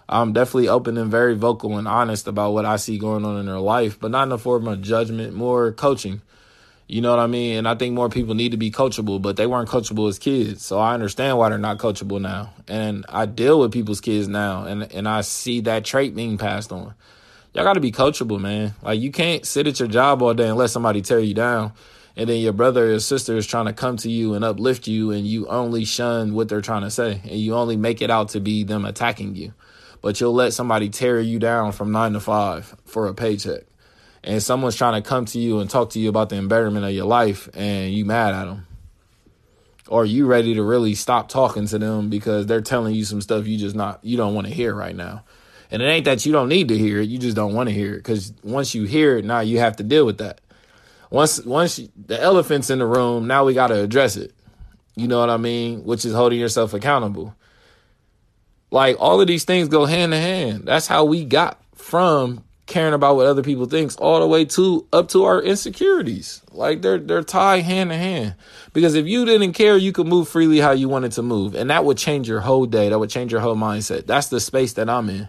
I'm 0.07 0.35
definitely 0.35 0.69
open 0.69 0.99
and 0.99 1.11
very 1.11 1.35
vocal 1.35 1.79
and 1.79 1.88
honest 1.88 2.29
about 2.29 2.53
what 2.53 2.67
I 2.67 2.77
see 2.77 2.99
going 2.99 3.25
on 3.25 3.41
in 3.41 3.47
their 3.47 3.59
life, 3.59 3.99
but 3.99 4.11
not 4.11 4.25
in 4.25 4.29
the 4.29 4.37
form 4.37 4.69
of 4.69 4.83
judgment, 4.83 5.33
more 5.33 5.73
coaching. 5.73 6.21
You 6.90 7.02
know 7.02 7.11
what 7.11 7.18
I 7.18 7.26
mean? 7.26 7.59
And 7.59 7.68
I 7.68 7.75
think 7.75 7.95
more 7.95 8.09
people 8.09 8.35
need 8.35 8.52
to 8.52 8.57
be 8.57 8.71
coachable, 8.71 9.21
but 9.21 9.37
they 9.37 9.47
weren't 9.47 9.68
coachable 9.68 10.09
as 10.09 10.18
kids. 10.18 10.64
So 10.64 10.78
I 10.78 10.95
understand 10.95 11.37
why 11.37 11.50
they're 11.50 11.59
not 11.59 11.76
coachable 11.76 12.18
now. 12.18 12.54
And 12.66 13.04
I 13.11 13.26
deal 13.26 13.61
with 13.61 13.73
people's 13.73 14.00
kids 14.00 14.26
now 14.26 14.64
and, 14.64 14.90
and 14.95 15.07
I 15.07 15.21
see 15.21 15.61
that 15.61 15.85
trait 15.85 16.16
being 16.16 16.38
passed 16.38 16.73
on. 16.73 16.95
Y'all 17.52 17.64
gotta 17.64 17.80
be 17.80 17.92
coachable, 17.92 18.40
man. 18.40 18.75
Like 18.80 19.00
you 19.00 19.12
can't 19.12 19.45
sit 19.45 19.66
at 19.66 19.78
your 19.78 19.88
job 19.88 20.23
all 20.23 20.33
day 20.33 20.49
and 20.49 20.57
let 20.57 20.71
somebody 20.71 21.02
tear 21.02 21.18
you 21.18 21.35
down. 21.35 21.75
And 22.16 22.26
then 22.26 22.40
your 22.40 22.54
brother 22.54 22.95
or 22.95 23.00
sister 23.00 23.37
is 23.37 23.47
trying 23.47 23.66
to 23.66 23.75
come 23.75 23.99
to 23.99 24.11
you 24.11 24.33
and 24.33 24.42
uplift 24.42 24.88
you 24.88 25.11
and 25.11 25.26
you 25.26 25.47
only 25.47 25.85
shun 25.85 26.33
what 26.33 26.49
they're 26.49 26.62
trying 26.62 26.83
to 26.83 26.90
say. 26.90 27.21
And 27.23 27.38
you 27.38 27.54
only 27.54 27.76
make 27.76 28.00
it 28.00 28.11
out 28.11 28.30
to 28.30 28.40
be 28.40 28.64
them 28.64 28.87
attacking 28.87 29.37
you. 29.37 29.52
But 30.00 30.21
you'll 30.21 30.33
let 30.33 30.54
somebody 30.54 30.88
tear 30.88 31.21
you 31.21 31.38
down 31.38 31.73
from 31.73 31.92
nine 31.92 32.14
to 32.14 32.21
five 32.21 32.75
for 32.87 33.09
a 33.09 33.14
paycheck 33.14 33.68
and 34.29 34.43
someone's 34.43 34.77
trying 34.77 35.03
to 35.03 35.09
come 35.09 35.25
to 35.25 35.39
you 35.39 35.59
and 35.59 35.71
talk 35.71 35.89
to 35.91 35.99
you 35.99 36.11
about 36.11 36.29
the 36.29 36.37
embarrassment 36.37 36.85
of 36.85 36.93
your 36.93 37.07
life 37.07 37.49
and 37.55 37.95
you 37.95 38.05
mad 38.05 38.35
at 38.35 38.45
them 38.45 38.67
or 39.89 40.05
you 40.05 40.27
ready 40.27 40.53
to 40.53 40.63
really 40.63 40.95
stop 40.95 41.31
talking 41.31 41.67
to 41.67 41.79
them 41.79 42.11
because 42.11 42.45
they're 42.45 42.61
telling 42.61 42.95
you 42.95 43.07
some 43.07 43.23
stuff 43.23 43.47
you 43.47 43.57
just 43.57 43.75
not 43.75 44.05
you 44.05 44.19
don't 44.19 44.35
want 44.35 44.47
to 44.47 44.53
hear 44.53 44.75
right 44.75 44.95
now. 44.95 45.25
And 45.71 45.81
it 45.81 45.87
ain't 45.87 46.05
that 46.05 46.27
you 46.27 46.33
don't 46.33 46.51
need 46.51 46.69
to 46.69 46.77
hear 46.77 47.01
it 47.01 47.09
you 47.09 47.17
just 47.17 47.37
don't 47.37 47.55
want 47.55 47.71
to 47.71 47.75
hear 47.75 47.95
it 47.95 47.99
because 47.99 48.35
once 48.45 48.75
you 48.75 48.85
hear 48.85 49.17
it 49.17 49.25
now 49.25 49.41
you 49.41 49.61
have 49.61 49.77
to 49.77 49.83
deal 49.83 50.05
with 50.05 50.19
that. 50.19 50.43
Once 51.11 51.43
once 51.47 51.81
the 51.97 52.21
elephant's 52.21 52.69
in 52.69 52.81
the 52.81 52.87
room 52.87 53.27
now 53.27 53.47
we 53.47 53.55
got 53.55 53.69
to 53.69 53.81
address 53.81 54.17
it. 54.17 54.35
You 54.95 55.09
know 55.09 55.21
what 55.21 55.31
i 55.31 55.39
mean? 55.39 55.85
Which 55.85 56.05
is 56.05 56.13
holding 56.13 56.39
yourself 56.39 56.75
accountable. 56.75 57.35
Like 58.71 58.97
all 59.01 59.23
of 59.23 59.27
these 59.27 59.45
things 59.45 59.69
go 59.69 59.87
hand 59.87 60.13
in 60.13 60.21
hand. 60.21 60.67
That's 60.67 60.87
how 60.87 61.07
we 61.07 61.25
got 61.25 61.63
from 61.75 62.45
caring 62.69 62.95
about 62.95 63.17
what 63.17 63.27
other 63.27 63.43
people 63.43 63.67
thinks 63.67 63.97
all 63.97 64.21
the 64.21 64.27
way 64.29 64.45
to 64.45 64.87
up 64.93 65.09
to 65.09 65.25
our 65.25 65.43
insecurities. 65.43 66.43
Like 66.53 66.83
they're 66.83 66.99
they're 66.99 67.23
tied 67.23 67.65
hand 67.65 67.91
in 67.91 67.99
hand. 67.99 68.35
Because 68.73 68.95
if 68.95 69.07
you 69.07 69.25
didn't 69.25 69.55
care, 69.55 69.77
you 69.77 69.91
could 69.91 70.07
move 70.07 70.29
freely 70.29 70.59
how 70.61 70.71
you 70.71 70.89
wanted 70.89 71.13
to 71.13 71.23
move. 71.23 71.57
And 71.57 71.71
that 71.71 71.85
would 71.85 71.99
change 71.99 72.29
your 72.29 72.41
whole 72.41 72.67
day. 72.67 72.91
That 72.91 72.99
would 72.99 73.11
change 73.11 73.33
your 73.33 73.41
whole 73.41 73.57
mindset. 73.57 74.07
That's 74.07 74.29
the 74.29 74.39
space 74.39 74.75
that 74.75 74.89
I'm 74.89 75.09
in. 75.09 75.29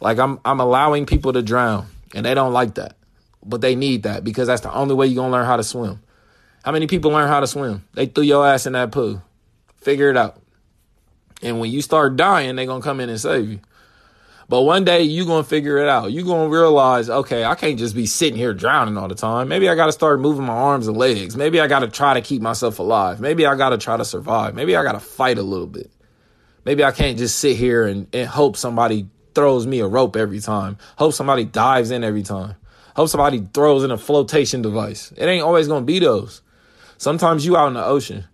Like 0.00 0.18
I'm 0.18 0.40
I'm 0.44 0.60
allowing 0.60 1.06
people 1.06 1.32
to 1.32 1.40
drown. 1.40 1.86
And 2.14 2.26
they 2.26 2.34
don't 2.34 2.52
like 2.52 2.74
that. 2.74 2.96
But 3.44 3.60
they 3.60 3.76
need 3.76 4.02
that 4.02 4.24
because 4.24 4.48
that's 4.48 4.62
the 4.62 4.72
only 4.72 4.94
way 4.94 5.06
you're 5.06 5.22
gonna 5.22 5.32
learn 5.32 5.46
how 5.46 5.56
to 5.56 5.64
swim. 5.64 6.02
How 6.64 6.72
many 6.72 6.88
people 6.88 7.12
learn 7.12 7.28
how 7.28 7.40
to 7.40 7.46
swim? 7.46 7.84
They 7.94 8.06
threw 8.06 8.24
your 8.24 8.46
ass 8.46 8.66
in 8.66 8.72
that 8.72 8.90
pool. 8.90 9.22
Figure 9.80 10.10
it 10.10 10.16
out. 10.16 10.42
And 11.42 11.60
when 11.60 11.70
you 11.70 11.80
start 11.80 12.16
dying, 12.16 12.56
they're 12.56 12.66
gonna 12.66 12.82
come 12.82 12.98
in 12.98 13.08
and 13.08 13.20
save 13.20 13.48
you. 13.48 13.60
But 14.48 14.62
one 14.62 14.84
day 14.84 15.02
you're 15.02 15.26
going 15.26 15.42
to 15.42 15.48
figure 15.48 15.78
it 15.78 15.88
out. 15.88 16.12
You're 16.12 16.24
going 16.24 16.48
to 16.48 16.56
realize, 16.56 17.10
okay, 17.10 17.44
I 17.44 17.56
can't 17.56 17.78
just 17.78 17.96
be 17.96 18.06
sitting 18.06 18.38
here 18.38 18.54
drowning 18.54 18.96
all 18.96 19.08
the 19.08 19.16
time. 19.16 19.48
Maybe 19.48 19.68
I 19.68 19.74
got 19.74 19.86
to 19.86 19.92
start 19.92 20.20
moving 20.20 20.46
my 20.46 20.52
arms 20.52 20.86
and 20.86 20.96
legs. 20.96 21.36
Maybe 21.36 21.60
I 21.60 21.66
got 21.66 21.80
to 21.80 21.88
try 21.88 22.14
to 22.14 22.20
keep 22.20 22.40
myself 22.42 22.78
alive. 22.78 23.20
Maybe 23.20 23.44
I 23.44 23.56
got 23.56 23.70
to 23.70 23.78
try 23.78 23.96
to 23.96 24.04
survive. 24.04 24.54
Maybe 24.54 24.76
I 24.76 24.84
got 24.84 24.92
to 24.92 25.00
fight 25.00 25.38
a 25.38 25.42
little 25.42 25.66
bit. 25.66 25.90
Maybe 26.64 26.84
I 26.84 26.92
can't 26.92 27.18
just 27.18 27.38
sit 27.38 27.56
here 27.56 27.84
and, 27.84 28.06
and 28.14 28.28
hope 28.28 28.56
somebody 28.56 29.08
throws 29.34 29.66
me 29.66 29.80
a 29.80 29.86
rope 29.86 30.14
every 30.16 30.40
time. 30.40 30.78
Hope 30.96 31.12
somebody 31.12 31.44
dives 31.44 31.90
in 31.90 32.04
every 32.04 32.22
time. 32.22 32.54
Hope 32.94 33.08
somebody 33.08 33.46
throws 33.52 33.82
in 33.82 33.90
a 33.90 33.98
flotation 33.98 34.62
device. 34.62 35.12
It 35.16 35.26
ain't 35.26 35.44
always 35.44 35.66
going 35.66 35.82
to 35.82 35.86
be 35.86 35.98
those. 35.98 36.40
Sometimes 36.98 37.44
you 37.44 37.56
out 37.56 37.68
in 37.68 37.74
the 37.74 37.84
ocean 37.84 38.24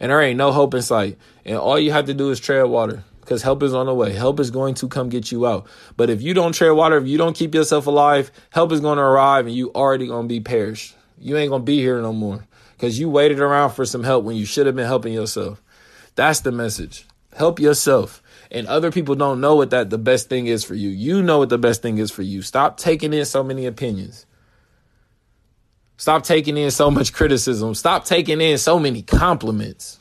and 0.00 0.10
there 0.10 0.20
ain't 0.20 0.38
no 0.38 0.50
hope 0.50 0.74
in 0.74 0.82
sight. 0.82 1.18
And 1.44 1.56
all 1.56 1.78
you 1.78 1.92
have 1.92 2.06
to 2.06 2.14
do 2.14 2.30
is 2.30 2.40
tread 2.40 2.66
water 2.66 3.04
because 3.28 3.42
help 3.42 3.62
is 3.62 3.74
on 3.74 3.84
the 3.84 3.92
way. 3.92 4.14
Help 4.14 4.40
is 4.40 4.50
going 4.50 4.74
to 4.76 4.88
come 4.88 5.10
get 5.10 5.30
you 5.30 5.46
out. 5.46 5.66
But 5.98 6.08
if 6.08 6.22
you 6.22 6.32
don't 6.32 6.54
tread 6.54 6.72
water, 6.72 6.96
if 6.96 7.06
you 7.06 7.18
don't 7.18 7.36
keep 7.36 7.54
yourself 7.54 7.86
alive, 7.86 8.32
help 8.48 8.72
is 8.72 8.80
going 8.80 8.96
to 8.96 9.02
arrive 9.02 9.46
and 9.46 9.54
you 9.54 9.70
already 9.74 10.06
going 10.06 10.24
to 10.24 10.28
be 10.28 10.40
perished. 10.40 10.96
You 11.18 11.36
ain't 11.36 11.50
going 11.50 11.60
to 11.60 11.66
be 11.66 11.78
here 11.78 12.00
no 12.00 12.14
more 12.14 12.46
because 12.72 12.98
you 12.98 13.10
waited 13.10 13.38
around 13.38 13.72
for 13.72 13.84
some 13.84 14.02
help 14.02 14.24
when 14.24 14.36
you 14.36 14.46
should 14.46 14.64
have 14.64 14.74
been 14.74 14.86
helping 14.86 15.12
yourself. 15.12 15.62
That's 16.14 16.40
the 16.40 16.52
message. 16.52 17.06
Help 17.36 17.60
yourself. 17.60 18.22
And 18.50 18.66
other 18.66 18.90
people 18.90 19.14
don't 19.14 19.42
know 19.42 19.56
what 19.56 19.70
that 19.70 19.90
the 19.90 19.98
best 19.98 20.30
thing 20.30 20.46
is 20.46 20.64
for 20.64 20.74
you. 20.74 20.88
You 20.88 21.22
know 21.22 21.36
what 21.36 21.50
the 21.50 21.58
best 21.58 21.82
thing 21.82 21.98
is 21.98 22.10
for 22.10 22.22
you. 22.22 22.40
Stop 22.40 22.78
taking 22.78 23.12
in 23.12 23.26
so 23.26 23.44
many 23.44 23.66
opinions. 23.66 24.24
Stop 25.98 26.22
taking 26.22 26.56
in 26.56 26.70
so 26.70 26.90
much 26.90 27.12
criticism. 27.12 27.74
Stop 27.74 28.06
taking 28.06 28.40
in 28.40 28.56
so 28.56 28.78
many 28.78 29.02
compliments 29.02 29.98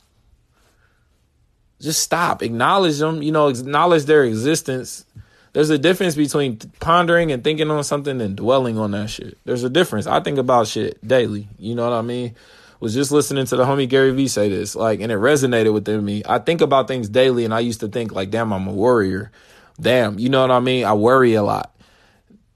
just 1.81 2.01
stop. 2.01 2.41
Acknowledge 2.41 2.97
them. 2.99 3.21
You 3.21 3.31
know 3.31 3.47
acknowledge 3.47 4.05
their 4.05 4.23
existence. 4.23 5.05
There's 5.53 5.69
a 5.69 5.77
difference 5.77 6.15
between 6.15 6.57
pondering 6.79 7.31
and 7.31 7.43
thinking 7.43 7.71
on 7.71 7.83
something 7.83 8.21
and 8.21 8.35
dwelling 8.35 8.77
on 8.77 8.91
that 8.91 9.09
shit. 9.09 9.37
There's 9.45 9.63
a 9.63 9.69
difference. 9.69 10.05
I 10.05 10.19
think 10.19 10.37
about 10.37 10.67
shit 10.67 11.05
daily. 11.05 11.47
You 11.57 11.75
know 11.75 11.89
what 11.89 11.95
i 11.95 12.01
mean? 12.01 12.35
Was 12.79 12.93
just 12.93 13.11
listening 13.11 13.45
to 13.45 13.55
the 13.55 13.65
homie 13.65 13.89
gary 13.89 14.11
vee 14.11 14.27
say 14.27 14.49
this 14.49 14.75
like 14.75 14.99
and 14.99 15.11
it 15.11 15.17
resonated 15.17 15.73
within 15.73 16.03
me. 16.05 16.21
I 16.27 16.37
think 16.39 16.61
about 16.61 16.87
things 16.87 17.09
daily 17.09 17.43
and 17.43 17.53
i 17.53 17.59
used 17.59 17.79
to 17.79 17.87
think 17.87 18.11
like 18.11 18.29
damn 18.29 18.53
i'm 18.53 18.67
a 18.67 18.73
warrior. 18.73 19.31
Damn 19.79 20.19
you 20.19 20.29
know 20.29 20.41
what 20.41 20.51
i 20.51 20.59
mean? 20.59 20.85
I 20.85 20.93
worry 20.93 21.33
a 21.33 21.43
lot 21.43 21.73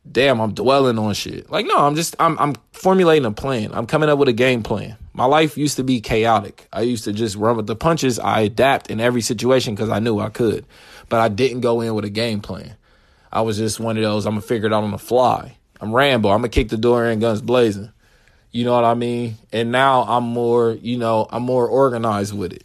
damn 0.09 0.39
i'm 0.39 0.53
dwelling 0.53 0.97
on 0.97 1.13
shit 1.13 1.49
like 1.51 1.65
no 1.65 1.77
i'm 1.77 1.95
just 1.95 2.15
i'm, 2.19 2.37
I'm 2.39 2.55
formulating 2.73 3.25
a 3.25 3.31
plan 3.31 3.71
i'm 3.73 3.85
coming 3.85 4.09
up 4.09 4.17
with 4.17 4.29
a 4.29 4.33
game 4.33 4.63
plan 4.63 4.97
my 5.13 5.25
life 5.25 5.57
used 5.57 5.75
to 5.75 5.83
be 5.83 5.99
chaotic. 5.99 6.67
I 6.71 6.81
used 6.81 7.03
to 7.03 7.13
just 7.13 7.35
run 7.35 7.57
with 7.57 7.67
the 7.67 7.75
punches. 7.75 8.17
I 8.17 8.41
adapt 8.41 8.89
in 8.89 9.01
every 9.01 9.21
situation 9.21 9.75
because 9.75 9.89
I 9.89 9.99
knew 9.99 10.19
I 10.19 10.29
could, 10.29 10.65
but 11.09 11.19
I 11.19 11.27
didn't 11.27 11.61
go 11.61 11.81
in 11.81 11.93
with 11.95 12.05
a 12.05 12.09
game 12.09 12.39
plan. 12.39 12.75
I 13.31 13.41
was 13.41 13.57
just 13.57 13.79
one 13.79 13.97
of 13.97 14.03
those. 14.03 14.25
I'm 14.25 14.33
gonna 14.33 14.41
figure 14.41 14.67
it 14.67 14.73
out 14.73 14.83
on 14.83 14.91
the 14.91 14.97
fly. 14.97 15.57
I'm 15.81 15.93
Rambo. 15.93 16.29
I'm 16.29 16.39
gonna 16.39 16.49
kick 16.49 16.69
the 16.69 16.77
door 16.77 17.05
in, 17.05 17.19
guns 17.19 17.41
blazing. 17.41 17.91
You 18.51 18.65
know 18.65 18.73
what 18.73 18.85
I 18.85 18.93
mean? 18.93 19.35
And 19.51 19.71
now 19.71 20.03
I'm 20.03 20.23
more, 20.23 20.77
you 20.81 20.97
know, 20.97 21.27
I'm 21.29 21.43
more 21.43 21.67
organized 21.67 22.33
with 22.33 22.53
it. 22.53 22.63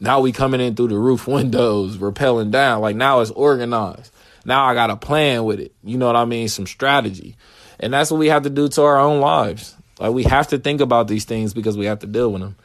Now 0.00 0.20
we 0.20 0.30
coming 0.30 0.60
in 0.60 0.74
through 0.74 0.88
the 0.88 0.98
roof 0.98 1.26
windows, 1.28 1.96
rappelling 1.98 2.50
down. 2.50 2.80
Like 2.80 2.96
now 2.96 3.20
it's 3.20 3.30
organized. 3.30 4.12
Now 4.44 4.64
I 4.64 4.74
got 4.74 4.90
a 4.90 4.96
plan 4.96 5.44
with 5.44 5.60
it. 5.60 5.72
You 5.82 5.98
know 5.98 6.06
what 6.06 6.16
I 6.16 6.24
mean? 6.24 6.48
Some 6.48 6.66
strategy. 6.66 7.36
And 7.80 7.92
that's 7.92 8.10
what 8.10 8.18
we 8.18 8.28
have 8.28 8.42
to 8.42 8.50
do 8.50 8.68
to 8.68 8.82
our 8.82 8.98
own 8.98 9.20
lives. 9.20 9.76
Like 9.98 10.12
we 10.12 10.24
have 10.24 10.48
to 10.48 10.58
think 10.58 10.80
about 10.80 11.08
these 11.08 11.24
things 11.24 11.54
because 11.54 11.76
we 11.76 11.86
have 11.86 12.00
to 12.00 12.06
deal 12.06 12.32
with 12.32 12.42
them. 12.42 12.56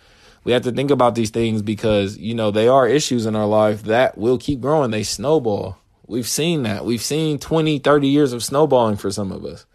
We 0.43 0.51
have 0.51 0.63
to 0.63 0.71
think 0.71 0.91
about 0.91 1.15
these 1.15 1.29
things 1.29 1.61
because, 1.61 2.17
you 2.17 2.35
know, 2.35 2.51
they 2.51 2.67
are 2.67 2.87
issues 2.87 3.25
in 3.25 3.35
our 3.35 3.45
life 3.45 3.83
that 3.83 4.17
will 4.17 4.37
keep 4.37 4.59
growing. 4.59 4.91
They 4.91 5.03
snowball. 5.03 5.77
We've 6.05 6.27
seen 6.27 6.63
that. 6.63 6.85
We've 6.85 7.01
seen 7.01 7.39
20, 7.39 7.79
30 7.79 8.07
years 8.07 8.33
of 8.33 8.43
snowballing 8.43 8.97
for 8.97 9.09
some 9.09 9.31
of 9.31 9.45
us. 9.45 9.65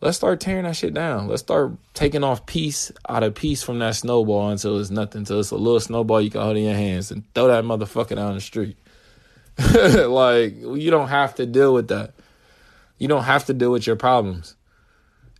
Let's 0.00 0.16
start 0.16 0.40
tearing 0.40 0.64
that 0.64 0.76
shit 0.76 0.94
down. 0.94 1.28
Let's 1.28 1.42
start 1.42 1.72
taking 1.94 2.22
off 2.22 2.46
piece 2.46 2.92
out 3.08 3.22
of 3.22 3.34
piece 3.34 3.62
from 3.62 3.78
that 3.80 3.96
snowball 3.96 4.50
until 4.50 4.78
it's 4.78 4.90
nothing, 4.90 5.20
until 5.20 5.40
it's 5.40 5.50
a 5.50 5.56
little 5.56 5.80
snowball 5.80 6.20
you 6.20 6.30
can 6.30 6.42
hold 6.42 6.56
in 6.56 6.64
your 6.64 6.74
hands 6.74 7.10
and 7.10 7.22
throw 7.34 7.48
that 7.48 7.64
motherfucker 7.64 8.16
down 8.16 8.34
the 8.34 8.40
street. 8.40 8.76
like, 10.08 10.56
you 10.56 10.90
don't 10.90 11.08
have 11.08 11.34
to 11.36 11.46
deal 11.46 11.72
with 11.72 11.88
that. 11.88 12.12
You 12.98 13.08
don't 13.08 13.24
have 13.24 13.46
to 13.46 13.54
deal 13.54 13.72
with 13.72 13.86
your 13.86 13.96
problems 13.96 14.54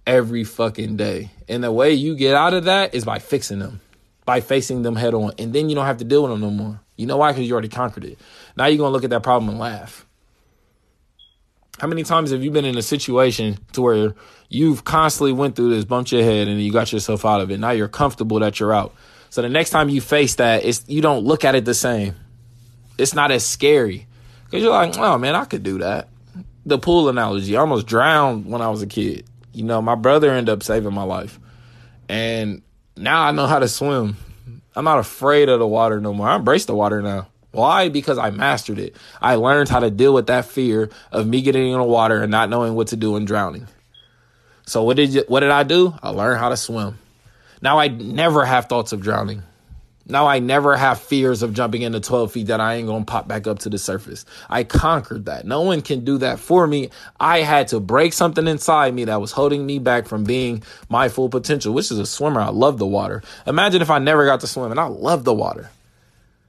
every 0.06 0.44
fucking 0.44 0.96
day. 0.96 1.30
And 1.48 1.64
the 1.64 1.72
way 1.72 1.92
you 1.92 2.14
get 2.14 2.34
out 2.34 2.54
of 2.54 2.64
that 2.64 2.94
is 2.94 3.04
by 3.04 3.18
fixing 3.18 3.58
them, 3.58 3.80
by 4.24 4.40
facing 4.40 4.82
them 4.82 4.96
head 4.96 5.14
on. 5.14 5.32
And 5.38 5.52
then 5.52 5.68
you 5.68 5.74
don't 5.74 5.86
have 5.86 5.98
to 5.98 6.04
deal 6.04 6.22
with 6.22 6.32
them 6.32 6.40
no 6.40 6.50
more. 6.50 6.80
You 6.96 7.06
know 7.06 7.16
why? 7.18 7.32
Because 7.32 7.46
you 7.46 7.52
already 7.52 7.68
conquered 7.68 8.04
it. 8.04 8.18
Now 8.56 8.66
you're 8.66 8.78
going 8.78 8.88
to 8.88 8.92
look 8.92 9.04
at 9.04 9.10
that 9.10 9.22
problem 9.22 9.50
and 9.50 9.58
laugh. 9.58 10.06
How 11.78 11.88
many 11.88 12.04
times 12.04 12.30
have 12.30 12.42
you 12.42 12.50
been 12.50 12.64
in 12.64 12.78
a 12.78 12.82
situation 12.82 13.58
to 13.72 13.82
where 13.82 14.14
you've 14.48 14.84
constantly 14.84 15.32
went 15.32 15.56
through 15.56 15.74
this, 15.74 15.84
bumped 15.84 16.10
your 16.10 16.22
head, 16.22 16.48
and 16.48 16.62
you 16.62 16.72
got 16.72 16.90
yourself 16.90 17.26
out 17.26 17.42
of 17.42 17.50
it? 17.50 17.60
Now 17.60 17.72
you're 17.72 17.88
comfortable 17.88 18.38
that 18.40 18.58
you're 18.58 18.72
out. 18.72 18.94
So 19.28 19.42
the 19.42 19.50
next 19.50 19.70
time 19.70 19.90
you 19.90 20.00
face 20.00 20.36
that, 20.36 20.64
it's 20.64 20.84
you 20.86 21.02
don't 21.02 21.24
look 21.24 21.44
at 21.44 21.54
it 21.54 21.66
the 21.66 21.74
same. 21.74 22.14
It's 22.98 23.14
not 23.14 23.30
as 23.30 23.44
scary 23.44 24.06
because 24.44 24.62
you're 24.62 24.72
like, 24.72 24.96
oh 24.98 25.18
man, 25.18 25.34
I 25.34 25.44
could 25.44 25.62
do 25.62 25.78
that. 25.78 26.08
The 26.64 26.78
pool 26.78 27.08
analogy. 27.08 27.56
I 27.56 27.60
almost 27.60 27.86
drowned 27.86 28.46
when 28.46 28.62
I 28.62 28.70
was 28.70 28.82
a 28.82 28.86
kid. 28.86 29.26
You 29.52 29.64
know, 29.64 29.80
my 29.80 29.94
brother 29.94 30.30
ended 30.30 30.52
up 30.52 30.62
saving 30.62 30.92
my 30.92 31.02
life. 31.02 31.38
And 32.08 32.62
now 32.96 33.22
I 33.22 33.30
know 33.32 33.46
how 33.46 33.58
to 33.58 33.68
swim. 33.68 34.16
I'm 34.74 34.84
not 34.84 34.98
afraid 34.98 35.48
of 35.48 35.58
the 35.58 35.66
water 35.66 36.00
no 36.00 36.12
more. 36.12 36.28
I 36.28 36.36
embrace 36.36 36.66
the 36.66 36.74
water 36.74 37.00
now. 37.02 37.28
Why? 37.52 37.88
Because 37.88 38.18
I 38.18 38.30
mastered 38.30 38.78
it. 38.78 38.96
I 39.22 39.36
learned 39.36 39.70
how 39.70 39.80
to 39.80 39.90
deal 39.90 40.12
with 40.12 40.26
that 40.26 40.44
fear 40.44 40.90
of 41.10 41.26
me 41.26 41.40
getting 41.40 41.72
in 41.72 41.78
the 41.78 41.84
water 41.84 42.20
and 42.20 42.30
not 42.30 42.50
knowing 42.50 42.74
what 42.74 42.88
to 42.88 42.96
do 42.96 43.16
and 43.16 43.26
drowning. 43.26 43.66
So 44.66 44.82
what 44.82 44.96
did 44.96 45.14
you, 45.14 45.24
what 45.28 45.40
did 45.40 45.50
I 45.50 45.62
do? 45.62 45.94
I 46.02 46.10
learned 46.10 46.38
how 46.38 46.50
to 46.50 46.56
swim. 46.56 46.98
Now 47.62 47.78
I 47.78 47.88
never 47.88 48.44
have 48.44 48.66
thoughts 48.66 48.92
of 48.92 49.00
drowning 49.00 49.42
Now 50.08 50.26
I 50.28 50.38
never 50.38 50.76
have 50.76 51.00
fears 51.00 51.42
of 51.42 51.52
jumping 51.52 51.82
into 51.82 51.98
12 51.98 52.30
feet 52.30 52.46
that 52.46 52.60
I 52.60 52.74
ain't 52.74 52.86
gonna 52.86 53.04
pop 53.04 53.26
back 53.26 53.48
up 53.48 53.58
to 53.60 53.68
the 53.68 53.78
surface. 53.78 54.24
I 54.48 54.62
conquered 54.62 55.24
that. 55.24 55.44
No 55.44 55.62
one 55.62 55.82
can 55.82 56.04
do 56.04 56.18
that 56.18 56.38
for 56.38 56.66
me. 56.66 56.90
I 57.18 57.40
had 57.40 57.68
to 57.68 57.80
break 57.80 58.12
something 58.12 58.46
inside 58.46 58.94
me 58.94 59.04
that 59.06 59.20
was 59.20 59.32
holding 59.32 59.66
me 59.66 59.80
back 59.80 60.06
from 60.06 60.22
being 60.22 60.62
my 60.88 61.08
full 61.08 61.28
potential, 61.28 61.74
which 61.74 61.90
is 61.90 61.98
a 61.98 62.06
swimmer. 62.06 62.40
I 62.40 62.50
love 62.50 62.78
the 62.78 62.86
water. 62.86 63.22
Imagine 63.46 63.82
if 63.82 63.90
I 63.90 63.98
never 63.98 64.24
got 64.26 64.40
to 64.40 64.46
swim 64.46 64.70
and 64.70 64.78
I 64.78 64.86
love 64.86 65.24
the 65.24 65.34
water. 65.34 65.70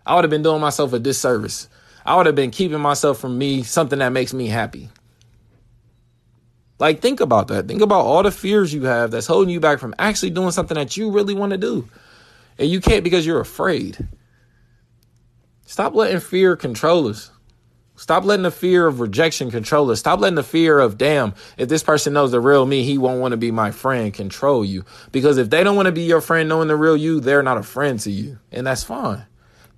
I 0.05 0.13
would 0.13 0.23
have 0.23 0.31
been 0.31 0.43
doing 0.43 0.61
myself 0.61 0.93
a 0.93 0.99
disservice. 0.99 1.67
I 2.05 2.15
would 2.15 2.27
have 2.27 2.35
been 2.35 2.51
keeping 2.51 2.79
myself 2.79 3.17
from 3.19 3.37
me 3.37 3.63
something 3.63 3.99
that 3.99 4.13
makes 4.13 4.33
me 4.33 4.47
happy. 4.47 4.89
Like, 6.79 7.01
think 7.01 7.19
about 7.19 7.47
that. 7.47 7.67
Think 7.67 7.81
about 7.81 8.05
all 8.05 8.21
the 8.21 8.31
fears 8.31 8.71
you 8.71 8.83
have 8.83 9.09
that's 9.09 9.25
holding 9.25 9.51
you 9.51 9.59
back 9.59 9.79
from 9.79 9.95
actually 9.97 10.29
doing 10.29 10.51
something 10.51 10.75
that 10.75 10.95
you 10.95 11.09
really 11.09 11.33
want 11.33 11.51
to 11.51 11.57
do. 11.57 11.89
And 12.59 12.69
you 12.69 12.81
can't 12.81 13.03
because 13.03 13.25
you're 13.25 13.39
afraid. 13.39 14.07
Stop 15.65 15.93
letting 15.95 16.19
fear 16.19 16.55
control 16.55 17.07
us. 17.07 17.31
Stop 17.97 18.25
letting 18.25 18.43
the 18.43 18.51
fear 18.51 18.85
of 18.85 18.99
rejection 18.99 19.49
control 19.49 19.89
us. 19.89 19.99
Stop 19.99 20.19
letting 20.19 20.35
the 20.35 20.43
fear 20.43 20.77
of, 20.77 20.99
damn, 20.99 21.33
if 21.57 21.67
this 21.67 21.81
person 21.81 22.13
knows 22.13 22.31
the 22.31 22.39
real 22.39 22.63
me, 22.65 22.83
he 22.83 22.99
won't 22.99 23.19
want 23.19 23.31
to 23.31 23.37
be 23.37 23.49
my 23.49 23.71
friend, 23.71 24.13
control 24.13 24.63
you. 24.63 24.85
Because 25.11 25.39
if 25.39 25.49
they 25.49 25.63
don't 25.63 25.75
want 25.75 25.87
to 25.87 25.91
be 25.91 26.03
your 26.03 26.21
friend 26.21 26.47
knowing 26.47 26.67
the 26.67 26.75
real 26.75 26.95
you, 26.95 27.19
they're 27.19 27.41
not 27.41 27.57
a 27.57 27.63
friend 27.63 27.99
to 28.01 28.11
you. 28.11 28.37
And 28.51 28.67
that's 28.67 28.83
fine. 28.83 29.25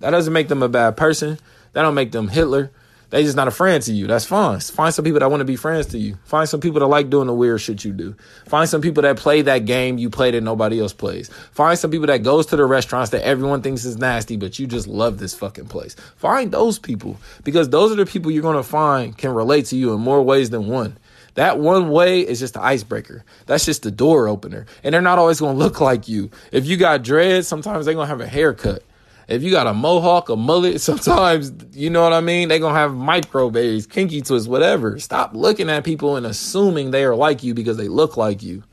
That 0.00 0.10
doesn't 0.10 0.32
make 0.32 0.48
them 0.48 0.62
a 0.62 0.68
bad 0.68 0.98
person. 0.98 1.38
That 1.72 1.82
don't 1.82 1.94
make 1.94 2.12
them 2.12 2.28
Hitler. 2.28 2.72
They 3.10 3.24
just 3.24 3.36
not 3.36 3.48
a 3.48 3.52
friend 3.52 3.82
to 3.82 3.92
you. 3.92 4.06
That's 4.06 4.24
fine. 4.24 4.60
Find 4.60 4.94
some 4.94 5.04
people 5.04 5.18
that 5.20 5.30
want 5.30 5.40
to 5.40 5.44
be 5.44 5.56
friends 5.56 5.86
to 5.88 5.98
you. 5.98 6.16
Find 6.24 6.48
some 6.48 6.60
people 6.60 6.78
that 6.80 6.86
like 6.86 7.10
doing 7.10 7.26
the 7.26 7.34
weird 7.34 7.60
shit 7.60 7.84
you 7.84 7.92
do. 7.92 8.14
Find 8.46 8.68
some 8.68 8.80
people 8.80 9.02
that 9.02 9.16
play 9.16 9.42
that 9.42 9.64
game 9.64 9.98
you 9.98 10.10
play 10.10 10.30
that 10.30 10.42
nobody 10.42 10.80
else 10.80 10.92
plays. 10.92 11.28
Find 11.50 11.76
some 11.78 11.90
people 11.90 12.06
that 12.06 12.22
goes 12.22 12.46
to 12.46 12.56
the 12.56 12.64
restaurants 12.64 13.10
that 13.10 13.24
everyone 13.24 13.62
thinks 13.62 13.84
is 13.84 13.98
nasty, 13.98 14.36
but 14.36 14.58
you 14.58 14.66
just 14.68 14.86
love 14.86 15.18
this 15.18 15.34
fucking 15.34 15.66
place. 15.66 15.96
Find 16.16 16.52
those 16.52 16.78
people 16.78 17.16
because 17.42 17.68
those 17.68 17.90
are 17.90 17.96
the 17.96 18.06
people 18.06 18.30
you're 18.30 18.42
going 18.42 18.56
to 18.56 18.62
find 18.62 19.18
can 19.18 19.34
relate 19.34 19.66
to 19.66 19.76
you 19.76 19.92
in 19.92 20.00
more 20.00 20.22
ways 20.22 20.50
than 20.50 20.68
one. 20.68 20.96
That 21.34 21.58
one 21.58 21.90
way 21.90 22.20
is 22.20 22.38
just 22.38 22.54
the 22.54 22.62
icebreaker. 22.62 23.24
That's 23.46 23.64
just 23.64 23.82
the 23.82 23.90
door 23.90 24.28
opener. 24.28 24.66
And 24.82 24.94
they're 24.94 25.02
not 25.02 25.18
always 25.18 25.40
going 25.40 25.54
to 25.58 25.64
look 25.64 25.80
like 25.80 26.08
you. 26.08 26.30
If 26.52 26.66
you 26.66 26.76
got 26.76 27.02
dreads, 27.02 27.48
sometimes 27.48 27.86
they're 27.86 27.94
going 27.94 28.06
to 28.06 28.10
have 28.10 28.20
a 28.20 28.26
haircut. 28.26 28.84
If 29.30 29.44
you 29.44 29.52
got 29.52 29.68
a 29.68 29.72
mohawk, 29.72 30.28
a 30.28 30.36
mullet, 30.36 30.80
sometimes, 30.80 31.52
you 31.72 31.88
know 31.88 32.02
what 32.02 32.12
I 32.12 32.20
mean? 32.20 32.48
They're 32.48 32.58
going 32.58 32.74
to 32.74 32.80
have 32.80 32.94
micro 32.94 33.50
kinky 33.50 34.22
twists, 34.22 34.48
whatever. 34.48 34.98
Stop 34.98 35.34
looking 35.34 35.70
at 35.70 35.84
people 35.84 36.16
and 36.16 36.26
assuming 36.26 36.90
they 36.90 37.04
are 37.04 37.14
like 37.14 37.42
you 37.44 37.54
because 37.54 37.76
they 37.76 37.88
look 37.88 38.16
like 38.16 38.42
you. 38.42 38.64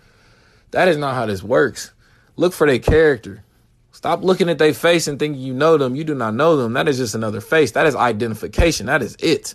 That 0.72 0.88
is 0.88 0.98
not 0.98 1.13
how 1.13 1.28
this 1.28 1.43
works. 1.43 1.93
Look 2.36 2.54
for 2.54 2.67
their 2.67 2.80
character. 2.80 3.43
Stop 3.91 4.24
looking 4.24 4.50
at 4.50 4.58
their 4.58 4.74
face 4.74 5.08
and 5.08 5.17
thinking 5.17 5.41
you 5.41 5.54
know 5.54 5.78
them. 5.78 5.96
You 5.96 6.04
do 6.04 6.13
not 6.13 6.34
know 6.34 6.58
them. 6.58 6.74
That 6.74 6.88
is 6.88 6.98
just 6.98 7.15
another 7.15 7.41
face. 7.41 7.72
That 7.72 7.88
is 7.88 7.96
identification. 7.96 8.88
That 8.88 9.02
is 9.02 9.15
it. 9.20 9.54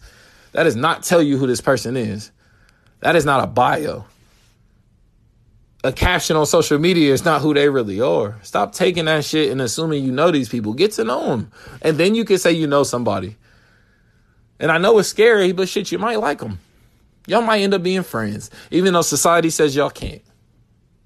That 0.53 0.65
does 0.65 0.77
not 0.77 1.03
tell 1.03 1.23
you 1.23 1.37
who 1.37 1.47
this 1.47 1.61
person 1.61 1.97
is. 1.97 2.31
That 3.01 3.17
is 3.17 3.25
not 3.25 3.43
a 3.43 3.47
bio 3.47 4.05
a 5.85 5.93
caption 5.93 6.37
on 6.37 6.47
social 6.47 6.79
media 6.79 7.13
is 7.13 7.25
not 7.25 7.41
who 7.41 7.55
they 7.55 7.69
really 7.69 8.01
are. 8.01 8.39
Stop 8.43 8.73
taking 8.73 9.07
that 9.07 9.25
shit 9.25 9.51
and 9.51 9.61
assuming 9.61 10.05
you 10.05 10.13
know 10.13 10.31
these 10.31 10.49
people. 10.49 10.75
Get 10.75 10.93
to 10.93 11.05
know 11.05 11.27
them. 11.29 11.51
And 11.81 11.99
then 11.99 12.15
you 12.15 12.25
can 12.25 12.39
say 12.39 12.53
you 12.53 12.67
know 12.67 12.85
somebody. 12.85 13.37
And 14.61 14.71
I 14.71 14.79
know 14.79 14.99
it's 14.99 15.09
scary, 15.09 15.51
but 15.53 15.69
shit, 15.69 15.91
you 15.91 15.99
might 15.99 16.21
like 16.21 16.39
them. 16.39 16.61
Y'all 17.27 17.43
might 17.43 17.63
end 17.63 17.75
up 17.75 17.83
being 17.83 18.03
friends, 18.03 18.51
even 18.71 18.93
though 18.93 19.03
society 19.03 19.51
says 19.51 19.75
y'all 19.75 19.91
can't. 19.91 20.23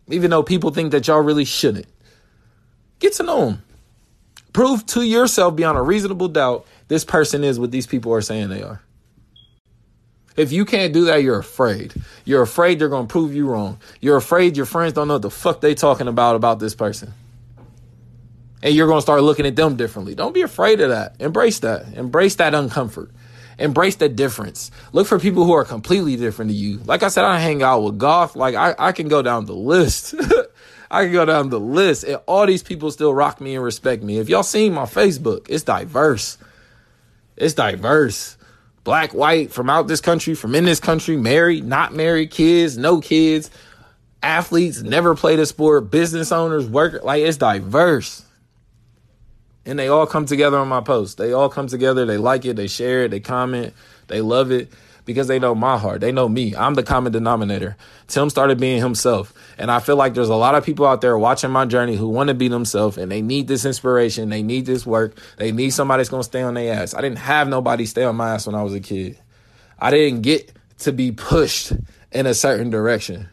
Even 0.08 0.30
though 0.30 0.42
people 0.42 0.70
think 0.70 0.92
that 0.92 1.08
y'all 1.08 1.20
really 1.20 1.44
shouldn't. 1.44 1.86
Get 2.98 3.14
to 3.14 3.22
know 3.22 3.46
them. 3.46 3.62
Prove 4.52 4.84
to 4.86 5.02
yourself 5.02 5.56
beyond 5.56 5.76
a 5.78 5.82
reasonable 5.82 6.28
doubt 6.28 6.66
this 6.88 7.04
person 7.04 7.44
is 7.44 7.58
what 7.58 7.70
these 7.70 7.86
people 7.86 8.12
are 8.12 8.20
saying 8.20 8.48
they 8.48 8.62
are. 8.62 8.80
If 10.36 10.52
you 10.52 10.64
can't 10.64 10.92
do 10.92 11.06
that, 11.06 11.22
you're 11.22 11.38
afraid. 11.38 11.94
You're 12.24 12.42
afraid 12.42 12.78
they're 12.78 12.88
going 12.88 13.06
to 13.06 13.10
prove 13.10 13.34
you 13.34 13.48
wrong. 13.48 13.78
You're 14.00 14.16
afraid 14.16 14.56
your 14.56 14.66
friends 14.66 14.92
don't 14.92 15.08
know 15.08 15.14
what 15.14 15.22
the 15.22 15.30
fuck 15.30 15.60
they 15.60 15.74
talking 15.74 16.08
about 16.08 16.36
about 16.36 16.58
this 16.58 16.74
person. 16.74 17.14
And 18.62 18.74
you're 18.74 18.86
going 18.86 18.98
to 18.98 19.02
start 19.02 19.22
looking 19.22 19.46
at 19.46 19.56
them 19.56 19.76
differently. 19.76 20.14
Don't 20.14 20.34
be 20.34 20.42
afraid 20.42 20.80
of 20.80 20.90
that. 20.90 21.16
Embrace 21.20 21.60
that. 21.60 21.94
Embrace 21.94 22.34
that 22.36 22.52
uncomfort. 22.52 23.10
Embrace 23.58 23.96
the 23.96 24.08
difference. 24.10 24.70
Look 24.92 25.06
for 25.06 25.18
people 25.18 25.44
who 25.44 25.52
are 25.52 25.64
completely 25.64 26.16
different 26.16 26.50
to 26.50 26.56
you. 26.56 26.78
Like 26.84 27.02
I 27.02 27.08
said, 27.08 27.24
I 27.24 27.38
hang 27.38 27.62
out 27.62 27.80
with 27.80 27.98
golf. 27.98 28.36
Like 28.36 28.54
I, 28.54 28.74
I 28.78 28.92
can 28.92 29.08
go 29.08 29.22
down 29.22 29.46
the 29.46 29.54
list. 29.54 30.14
I 30.90 31.04
can 31.04 31.12
go 31.12 31.24
down 31.24 31.48
the 31.48 31.58
list 31.58 32.04
and 32.04 32.20
all 32.26 32.46
these 32.46 32.62
people 32.62 32.90
still 32.90 33.12
rock 33.12 33.40
me 33.40 33.54
and 33.54 33.64
respect 33.64 34.02
me. 34.02 34.18
If 34.18 34.28
y'all 34.28 34.42
seen 34.42 34.74
my 34.74 34.84
Facebook, 34.84 35.46
it's 35.48 35.64
diverse. 35.64 36.38
It's 37.36 37.54
diverse 37.54 38.36
black, 38.86 39.12
white, 39.12 39.52
from 39.52 39.68
out 39.68 39.88
this 39.88 40.00
country, 40.00 40.36
from 40.36 40.54
in 40.54 40.64
this 40.64 40.78
country, 40.78 41.16
married, 41.16 41.64
not 41.64 41.92
married, 41.92 42.30
kids, 42.30 42.78
no 42.78 43.00
kids, 43.00 43.50
athletes, 44.22 44.80
never 44.80 45.16
played 45.16 45.40
a 45.40 45.44
sport, 45.44 45.90
business 45.90 46.30
owners, 46.30 46.66
worker, 46.66 47.00
like 47.02 47.20
it's 47.20 47.36
diverse. 47.36 48.24
And 49.64 49.76
they 49.76 49.88
all 49.88 50.06
come 50.06 50.24
together 50.24 50.56
on 50.56 50.68
my 50.68 50.80
post. 50.80 51.18
They 51.18 51.32
all 51.32 51.48
come 51.48 51.66
together, 51.66 52.06
they 52.06 52.16
like 52.16 52.44
it, 52.44 52.54
they 52.54 52.68
share 52.68 53.02
it, 53.02 53.10
they 53.10 53.18
comment, 53.18 53.74
they 54.06 54.20
love 54.20 54.52
it 54.52 54.70
because 55.06 55.28
they 55.28 55.38
know 55.38 55.54
my 55.54 55.78
heart. 55.78 56.02
They 56.02 56.12
know 56.12 56.28
me. 56.28 56.54
I'm 56.54 56.74
the 56.74 56.82
common 56.82 57.12
denominator. 57.12 57.76
Tim 58.08 58.28
started 58.28 58.60
being 58.60 58.82
himself. 58.82 59.32
And 59.56 59.70
I 59.70 59.78
feel 59.78 59.96
like 59.96 60.12
there's 60.12 60.28
a 60.28 60.34
lot 60.34 60.54
of 60.54 60.66
people 60.66 60.84
out 60.84 61.00
there 61.00 61.16
watching 61.16 61.50
my 61.50 61.64
journey 61.64 61.96
who 61.96 62.08
want 62.08 62.28
to 62.28 62.34
be 62.34 62.48
themselves 62.48 62.98
and 62.98 63.10
they 63.10 63.22
need 63.22 63.48
this 63.48 63.64
inspiration. 63.64 64.28
They 64.28 64.42
need 64.42 64.66
this 64.66 64.84
work. 64.84 65.18
They 65.38 65.52
need 65.52 65.70
somebody 65.70 66.00
that's 66.00 66.10
going 66.10 66.22
to 66.22 66.28
stay 66.28 66.42
on 66.42 66.54
their 66.54 66.74
ass. 66.74 66.92
I 66.92 67.00
didn't 67.00 67.18
have 67.18 67.48
nobody 67.48 67.86
stay 67.86 68.04
on 68.04 68.16
my 68.16 68.34
ass 68.34 68.46
when 68.46 68.56
I 68.56 68.62
was 68.62 68.74
a 68.74 68.80
kid. 68.80 69.18
I 69.78 69.90
didn't 69.90 70.22
get 70.22 70.52
to 70.80 70.92
be 70.92 71.12
pushed 71.12 71.72
in 72.12 72.26
a 72.26 72.34
certain 72.34 72.68
direction. 72.68 73.28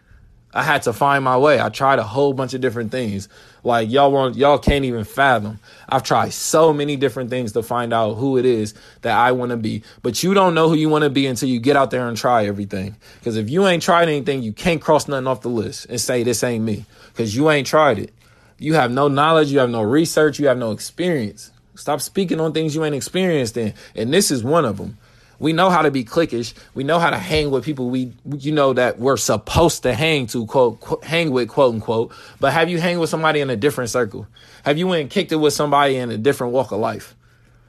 I 0.53 0.61
had 0.61 0.83
to 0.83 0.93
find 0.93 1.23
my 1.23 1.37
way. 1.37 1.59
I 1.59 1.69
tried 1.69 1.97
a 1.97 2.03
whole 2.03 2.33
bunch 2.33 2.53
of 2.53 2.61
different 2.61 2.91
things. 2.91 3.27
Like 3.63 3.89
y'all 3.89 4.11
want 4.11 4.35
y'all 4.35 4.57
can't 4.57 4.83
even 4.85 5.05
fathom. 5.05 5.59
I've 5.87 6.03
tried 6.03 6.33
so 6.33 6.73
many 6.73 6.95
different 6.95 7.29
things 7.29 7.53
to 7.53 7.63
find 7.63 7.93
out 7.93 8.15
who 8.15 8.37
it 8.37 8.45
is 8.45 8.73
that 9.01 9.17
I 9.17 9.31
want 9.31 9.51
to 9.51 9.57
be. 9.57 9.83
But 10.01 10.21
you 10.21 10.33
don't 10.33 10.53
know 10.53 10.67
who 10.67 10.75
you 10.75 10.89
want 10.89 11.05
to 11.05 11.09
be 11.09 11.27
until 11.27 11.49
you 11.49 11.59
get 11.59 11.77
out 11.77 11.89
there 11.91 12.07
and 12.07 12.17
try 12.17 12.45
everything. 12.45 12.95
Cuz 13.23 13.37
if 13.37 13.49
you 13.49 13.65
ain't 13.65 13.83
tried 13.83 14.09
anything, 14.09 14.43
you 14.43 14.51
can't 14.51 14.81
cross 14.81 15.07
nothing 15.07 15.27
off 15.27 15.41
the 15.41 15.49
list 15.49 15.85
and 15.89 15.99
say 15.99 16.23
this 16.23 16.43
ain't 16.43 16.63
me 16.63 16.85
cuz 17.15 17.35
you 17.35 17.49
ain't 17.49 17.67
tried 17.67 17.99
it. 17.99 18.13
You 18.59 18.73
have 18.75 18.91
no 18.91 19.07
knowledge, 19.07 19.51
you 19.51 19.59
have 19.59 19.69
no 19.69 19.81
research, 19.81 20.39
you 20.39 20.47
have 20.47 20.57
no 20.57 20.71
experience. 20.71 21.51
Stop 21.75 22.01
speaking 22.01 22.39
on 22.39 22.53
things 22.53 22.75
you 22.75 22.83
ain't 22.83 22.95
experienced 22.95 23.57
in. 23.57 23.73
And 23.95 24.13
this 24.13 24.29
is 24.29 24.43
one 24.43 24.65
of 24.65 24.77
them. 24.77 24.97
We 25.43 25.51
know 25.51 25.69
how 25.69 25.81
to 25.81 25.91
be 25.91 26.05
cliquish. 26.05 26.53
We 26.73 26.85
know 26.85 26.99
how 26.99 27.09
to 27.09 27.17
hang 27.17 27.51
with 27.51 27.65
people 27.65 27.89
we, 27.89 28.13
you 28.37 28.53
know, 28.53 28.71
that 28.71 28.97
we're 28.97 29.17
supposed 29.17 29.83
to 29.83 29.93
hang 29.93 30.25
to, 30.27 30.45
quote, 30.45 31.03
hang 31.03 31.31
with, 31.31 31.49
quote 31.49 31.73
unquote. 31.73 32.13
But 32.39 32.53
have 32.53 32.69
you 32.69 32.79
hang 32.79 32.97
with 32.97 33.09
somebody 33.09 33.41
in 33.41 33.49
a 33.49 33.57
different 33.57 33.89
circle? 33.89 34.25
Have 34.63 34.77
you 34.77 34.87
went 34.87 35.01
and 35.01 35.09
kicked 35.09 35.33
it 35.33 35.35
with 35.35 35.51
somebody 35.51 35.97
in 35.97 36.11
a 36.11 36.17
different 36.17 36.53
walk 36.53 36.71
of 36.71 36.79
life 36.79 37.13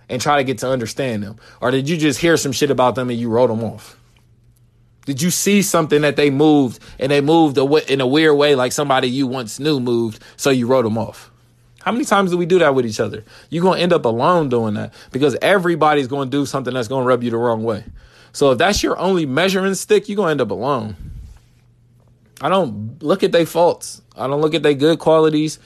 and 0.08 0.22
try 0.22 0.36
to 0.36 0.44
get 0.44 0.58
to 0.58 0.70
understand 0.70 1.24
them? 1.24 1.36
Or 1.60 1.72
did 1.72 1.88
you 1.88 1.96
just 1.96 2.20
hear 2.20 2.36
some 2.36 2.52
shit 2.52 2.70
about 2.70 2.94
them 2.94 3.10
and 3.10 3.18
you 3.18 3.28
wrote 3.28 3.48
them 3.48 3.64
off? 3.64 3.98
Did 5.04 5.20
you 5.20 5.32
see 5.32 5.60
something 5.60 6.02
that 6.02 6.14
they 6.14 6.30
moved 6.30 6.78
and 7.00 7.10
they 7.10 7.20
moved 7.20 7.58
in 7.58 8.00
a 8.00 8.06
weird 8.06 8.36
way, 8.36 8.54
like 8.54 8.70
somebody 8.70 9.08
you 9.08 9.26
once 9.26 9.58
knew 9.58 9.80
moved, 9.80 10.22
so 10.36 10.50
you 10.50 10.68
wrote 10.68 10.82
them 10.82 10.96
off? 10.96 11.32
How 11.84 11.92
many 11.92 12.06
times 12.06 12.30
do 12.30 12.38
we 12.38 12.46
do 12.46 12.58
that 12.60 12.74
with 12.74 12.86
each 12.86 12.98
other? 12.98 13.24
You're 13.50 13.62
going 13.62 13.76
to 13.76 13.82
end 13.82 13.92
up 13.92 14.06
alone 14.06 14.48
doing 14.48 14.72
that 14.72 14.94
because 15.12 15.36
everybody's 15.42 16.06
going 16.06 16.30
to 16.30 16.36
do 16.36 16.46
something 16.46 16.72
that's 16.72 16.88
going 16.88 17.02
to 17.02 17.06
rub 17.06 17.22
you 17.22 17.30
the 17.30 17.36
wrong 17.36 17.62
way. 17.62 17.84
So 18.32 18.52
if 18.52 18.58
that's 18.58 18.82
your 18.82 18.98
only 18.98 19.26
measuring 19.26 19.74
stick, 19.74 20.08
you're 20.08 20.16
going 20.16 20.28
to 20.28 20.30
end 20.30 20.40
up 20.40 20.50
alone. 20.50 20.96
I 22.40 22.48
don't 22.48 23.02
look 23.02 23.22
at 23.22 23.32
their 23.32 23.44
faults. 23.44 24.00
I 24.16 24.26
don't 24.28 24.40
look 24.40 24.54
at 24.54 24.62
their 24.62 24.72
good 24.72 24.98
qualities. 24.98 25.58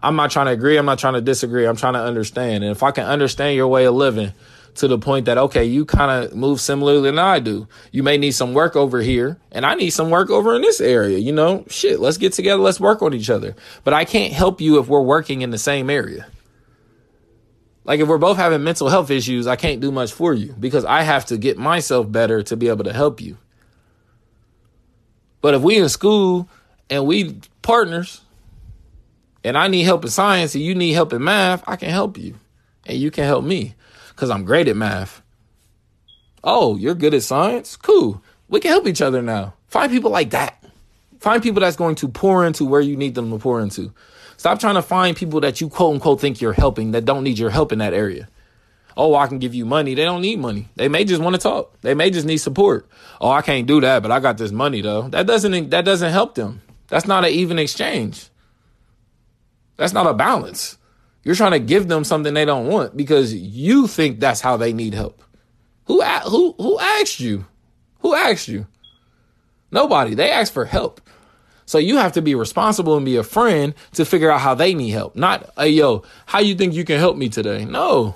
I'm 0.00 0.14
not 0.14 0.30
trying 0.30 0.46
to 0.46 0.52
agree. 0.52 0.76
I'm 0.76 0.86
not 0.86 1.00
trying 1.00 1.14
to 1.14 1.20
disagree. 1.20 1.64
I'm 1.64 1.76
trying 1.76 1.94
to 1.94 2.02
understand. 2.02 2.62
And 2.62 2.70
if 2.70 2.84
I 2.84 2.92
can 2.92 3.06
understand 3.06 3.56
your 3.56 3.66
way 3.66 3.84
of 3.84 3.94
living, 3.94 4.32
to 4.76 4.88
the 4.88 4.98
point 4.98 5.26
that, 5.26 5.38
okay, 5.38 5.64
you 5.64 5.84
kind 5.84 6.10
of 6.10 6.34
move 6.34 6.60
similarly 6.60 7.02
than 7.02 7.18
I 7.18 7.38
do. 7.38 7.68
You 7.92 8.02
may 8.02 8.18
need 8.18 8.32
some 8.32 8.54
work 8.54 8.76
over 8.76 9.00
here 9.00 9.38
and 9.52 9.64
I 9.64 9.74
need 9.74 9.90
some 9.90 10.10
work 10.10 10.30
over 10.30 10.54
in 10.56 10.62
this 10.62 10.80
area. 10.80 11.18
You 11.18 11.32
know, 11.32 11.64
shit, 11.68 12.00
let's 12.00 12.18
get 12.18 12.32
together. 12.32 12.62
Let's 12.62 12.80
work 12.80 13.02
on 13.02 13.14
each 13.14 13.30
other. 13.30 13.54
But 13.84 13.94
I 13.94 14.04
can't 14.04 14.32
help 14.32 14.60
you 14.60 14.78
if 14.78 14.88
we're 14.88 15.00
working 15.02 15.42
in 15.42 15.50
the 15.50 15.58
same 15.58 15.90
area. 15.90 16.26
Like 17.84 18.00
if 18.00 18.08
we're 18.08 18.18
both 18.18 18.36
having 18.36 18.64
mental 18.64 18.88
health 18.88 19.10
issues, 19.10 19.46
I 19.46 19.56
can't 19.56 19.80
do 19.80 19.92
much 19.92 20.12
for 20.12 20.32
you 20.32 20.54
because 20.58 20.84
I 20.84 21.02
have 21.02 21.26
to 21.26 21.36
get 21.36 21.58
myself 21.58 22.10
better 22.10 22.42
to 22.44 22.56
be 22.56 22.68
able 22.68 22.84
to 22.84 22.92
help 22.92 23.20
you. 23.20 23.36
But 25.40 25.54
if 25.54 25.62
we 25.62 25.76
in 25.76 25.88
school 25.90 26.48
and 26.88 27.06
we 27.06 27.38
partners 27.60 28.22
and 29.44 29.58
I 29.58 29.68
need 29.68 29.82
help 29.82 30.04
in 30.04 30.10
science 30.10 30.54
and 30.54 30.64
you 30.64 30.74
need 30.74 30.92
help 30.92 31.12
in 31.12 31.22
math, 31.22 31.62
I 31.66 31.76
can 31.76 31.90
help 31.90 32.16
you 32.16 32.36
and 32.86 32.98
you 32.98 33.10
can 33.10 33.24
help 33.24 33.44
me 33.44 33.74
because 34.14 34.30
I'm 34.30 34.44
great 34.44 34.68
at 34.68 34.76
math. 34.76 35.22
Oh, 36.42 36.76
you're 36.76 36.94
good 36.94 37.14
at 37.14 37.22
science? 37.22 37.76
Cool. 37.76 38.22
We 38.48 38.60
can 38.60 38.70
help 38.70 38.86
each 38.86 39.02
other 39.02 39.22
now. 39.22 39.54
Find 39.68 39.90
people 39.90 40.10
like 40.10 40.30
that. 40.30 40.62
Find 41.20 41.42
people 41.42 41.60
that's 41.60 41.76
going 41.76 41.94
to 41.96 42.08
pour 42.08 42.44
into 42.44 42.64
where 42.64 42.80
you 42.80 42.96
need 42.96 43.14
them 43.14 43.30
to 43.30 43.38
pour 43.38 43.60
into. 43.60 43.92
Stop 44.36 44.60
trying 44.60 44.74
to 44.74 44.82
find 44.82 45.16
people 45.16 45.40
that 45.40 45.60
you 45.60 45.68
quote 45.68 45.94
unquote 45.94 46.20
think 46.20 46.40
you're 46.40 46.52
helping 46.52 46.90
that 46.90 47.04
don't 47.04 47.24
need 47.24 47.38
your 47.38 47.50
help 47.50 47.72
in 47.72 47.78
that 47.78 47.94
area. 47.94 48.28
Oh, 48.96 49.14
I 49.14 49.26
can 49.26 49.38
give 49.38 49.54
you 49.54 49.64
money. 49.64 49.94
They 49.94 50.04
don't 50.04 50.20
need 50.20 50.38
money. 50.38 50.68
They 50.76 50.88
may 50.88 51.04
just 51.04 51.22
want 51.22 51.34
to 51.34 51.40
talk. 51.40 51.80
They 51.80 51.94
may 51.94 52.10
just 52.10 52.26
need 52.26 52.36
support. 52.36 52.88
Oh, 53.20 53.30
I 53.30 53.42
can't 53.42 53.66
do 53.66 53.80
that, 53.80 54.02
but 54.02 54.12
I 54.12 54.20
got 54.20 54.38
this 54.38 54.52
money 54.52 54.82
though. 54.82 55.08
That 55.08 55.26
doesn't 55.26 55.70
that 55.70 55.84
doesn't 55.84 56.12
help 56.12 56.34
them. 56.34 56.62
That's 56.88 57.06
not 57.06 57.24
an 57.24 57.30
even 57.30 57.58
exchange. 57.58 58.28
That's 59.76 59.92
not 59.92 60.06
a 60.06 60.14
balance. 60.14 60.78
You're 61.24 61.34
trying 61.34 61.52
to 61.52 61.58
give 61.58 61.88
them 61.88 62.04
something 62.04 62.34
they 62.34 62.44
don't 62.44 62.68
want 62.68 62.96
because 62.96 63.34
you 63.34 63.86
think 63.86 64.20
that's 64.20 64.40
how 64.40 64.56
they 64.56 64.72
need 64.72 64.94
help. 64.94 65.22
Who 65.86 66.02
who 66.02 66.54
who 66.58 66.78
asked 66.78 67.20
you? 67.20 67.46
Who 68.00 68.14
asked 68.14 68.48
you? 68.48 68.66
Nobody. 69.70 70.14
They 70.14 70.30
asked 70.30 70.52
for 70.52 70.64
help. 70.64 71.00
So 71.66 71.78
you 71.78 71.96
have 71.96 72.12
to 72.12 72.22
be 72.22 72.34
responsible 72.34 72.96
and 72.96 73.06
be 73.06 73.16
a 73.16 73.22
friend 73.22 73.74
to 73.94 74.04
figure 74.04 74.30
out 74.30 74.40
how 74.40 74.54
they 74.54 74.74
need 74.74 74.90
help. 74.90 75.16
Not, 75.16 75.50
hey, 75.56 75.70
yo, 75.70 76.02
how 76.26 76.40
you 76.40 76.54
think 76.54 76.74
you 76.74 76.84
can 76.84 76.98
help 76.98 77.16
me 77.16 77.28
today? 77.28 77.64
No. 77.64 78.14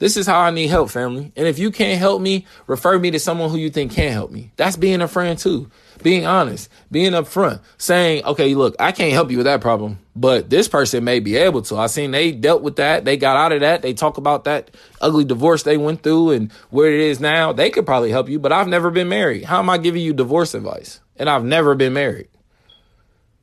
This 0.00 0.16
is 0.16 0.26
how 0.26 0.40
I 0.40 0.50
need 0.50 0.66
help, 0.66 0.90
family. 0.90 1.32
And 1.36 1.46
if 1.46 1.58
you 1.58 1.70
can't 1.70 2.00
help 2.00 2.20
me, 2.20 2.46
refer 2.66 2.98
me 2.98 3.12
to 3.12 3.20
someone 3.20 3.50
who 3.50 3.56
you 3.56 3.70
think 3.70 3.92
can 3.92 4.12
help 4.12 4.32
me. 4.32 4.50
That's 4.56 4.76
being 4.76 5.00
a 5.00 5.08
friend 5.08 5.38
too. 5.38 5.70
Being 6.02 6.26
honest, 6.26 6.68
being 6.90 7.12
upfront, 7.12 7.60
saying, 7.78 8.24
okay, 8.24 8.54
look, 8.54 8.74
I 8.80 8.90
can't 8.90 9.12
help 9.12 9.30
you 9.30 9.36
with 9.36 9.46
that 9.46 9.60
problem, 9.60 10.00
but 10.16 10.48
this 10.48 10.68
person 10.68 11.04
may 11.04 11.18
be 11.18 11.36
able 11.36 11.62
to. 11.62 11.76
I 11.76 11.86
seen 11.86 12.12
they 12.12 12.30
dealt 12.32 12.62
with 12.62 12.76
that. 12.76 13.04
They 13.04 13.16
got 13.16 13.36
out 13.36 13.52
of 13.52 13.60
that. 13.60 13.82
They 13.82 13.94
talk 13.94 14.16
about 14.16 14.44
that 14.44 14.70
ugly 15.00 15.24
divorce 15.24 15.64
they 15.64 15.76
went 15.76 16.02
through 16.02 16.30
and 16.30 16.52
where 16.70 16.92
it 16.92 17.00
is 17.00 17.20
now. 17.20 17.52
They 17.52 17.70
could 17.70 17.86
probably 17.86 18.10
help 18.10 18.28
you, 18.28 18.38
but 18.38 18.52
I've 18.52 18.68
never 18.68 18.90
been 18.90 19.08
married. 19.08 19.44
How 19.44 19.58
am 19.58 19.70
I 19.70 19.78
giving 19.78 20.02
you 20.02 20.12
divorce 20.12 20.54
advice? 20.54 21.00
And 21.16 21.28
I've 21.28 21.44
never 21.44 21.74
been 21.74 21.92
married. 21.92 22.28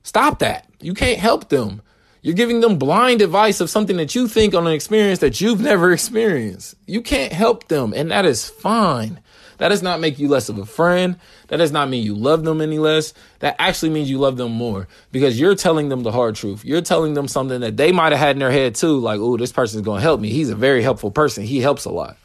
Stop 0.03 0.39
that. 0.39 0.67
You 0.79 0.93
can't 0.93 1.19
help 1.19 1.49
them. 1.49 1.81
You're 2.21 2.35
giving 2.35 2.59
them 2.61 2.77
blind 2.77 3.21
advice 3.21 3.61
of 3.61 3.69
something 3.69 3.97
that 3.97 4.13
you 4.13 4.27
think 4.27 4.53
on 4.53 4.67
an 4.67 4.73
experience 4.73 5.19
that 5.19 5.41
you've 5.41 5.61
never 5.71 5.91
experienced. 5.91 6.75
You 6.85 7.01
can't 7.01 7.33
help 7.33 7.67
them, 7.67 7.93
and 7.95 8.11
that 8.11 8.25
is 8.25 8.49
fine. 8.49 9.19
That 9.61 9.69
does 9.69 9.83
not 9.83 9.99
make 9.99 10.17
you 10.17 10.27
less 10.27 10.49
of 10.49 10.57
a 10.57 10.65
friend. 10.65 11.19
That 11.49 11.57
does 11.57 11.71
not 11.71 11.87
mean 11.87 12.03
you 12.03 12.15
love 12.15 12.43
them 12.43 12.61
any 12.61 12.79
less. 12.79 13.13
That 13.41 13.55
actually 13.59 13.91
means 13.91 14.09
you 14.09 14.17
love 14.17 14.35
them 14.35 14.51
more 14.51 14.87
because 15.11 15.39
you're 15.39 15.53
telling 15.53 15.87
them 15.89 16.01
the 16.01 16.11
hard 16.11 16.33
truth. 16.33 16.65
You're 16.65 16.81
telling 16.81 17.13
them 17.13 17.27
something 17.27 17.61
that 17.61 17.77
they 17.77 17.91
might 17.91 18.11
have 18.11 18.17
had 18.17 18.35
in 18.35 18.39
their 18.39 18.49
head 18.49 18.73
too, 18.73 18.97
like, 18.97 19.19
oh, 19.19 19.37
this 19.37 19.51
person's 19.51 19.83
going 19.83 19.99
to 19.99 20.01
help 20.01 20.19
me. 20.19 20.31
He's 20.31 20.49
a 20.49 20.55
very 20.55 20.81
helpful 20.81 21.11
person. 21.11 21.43
He 21.43 21.59
helps 21.59 21.85
a 21.85 21.91
lot. 21.91 22.17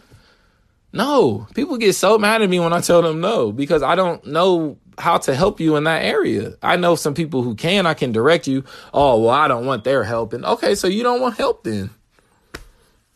No, 0.94 1.46
people 1.54 1.76
get 1.76 1.92
so 1.92 2.16
mad 2.16 2.40
at 2.40 2.48
me 2.48 2.58
when 2.58 2.72
I 2.72 2.80
tell 2.80 3.02
them 3.02 3.20
no 3.20 3.52
because 3.52 3.82
I 3.82 3.96
don't 3.96 4.24
know 4.24 4.78
how 4.96 5.18
to 5.18 5.34
help 5.34 5.60
you 5.60 5.76
in 5.76 5.84
that 5.84 6.06
area. 6.06 6.54
I 6.62 6.76
know 6.76 6.94
some 6.94 7.12
people 7.12 7.42
who 7.42 7.54
can, 7.54 7.84
I 7.84 7.92
can 7.92 8.12
direct 8.12 8.46
you. 8.46 8.64
Oh, 8.94 9.20
well, 9.20 9.34
I 9.34 9.46
don't 9.46 9.66
want 9.66 9.84
their 9.84 10.04
help. 10.04 10.32
And 10.32 10.42
okay, 10.42 10.74
so 10.74 10.86
you 10.86 11.02
don't 11.02 11.20
want 11.20 11.36
help 11.36 11.64
then. 11.64 11.90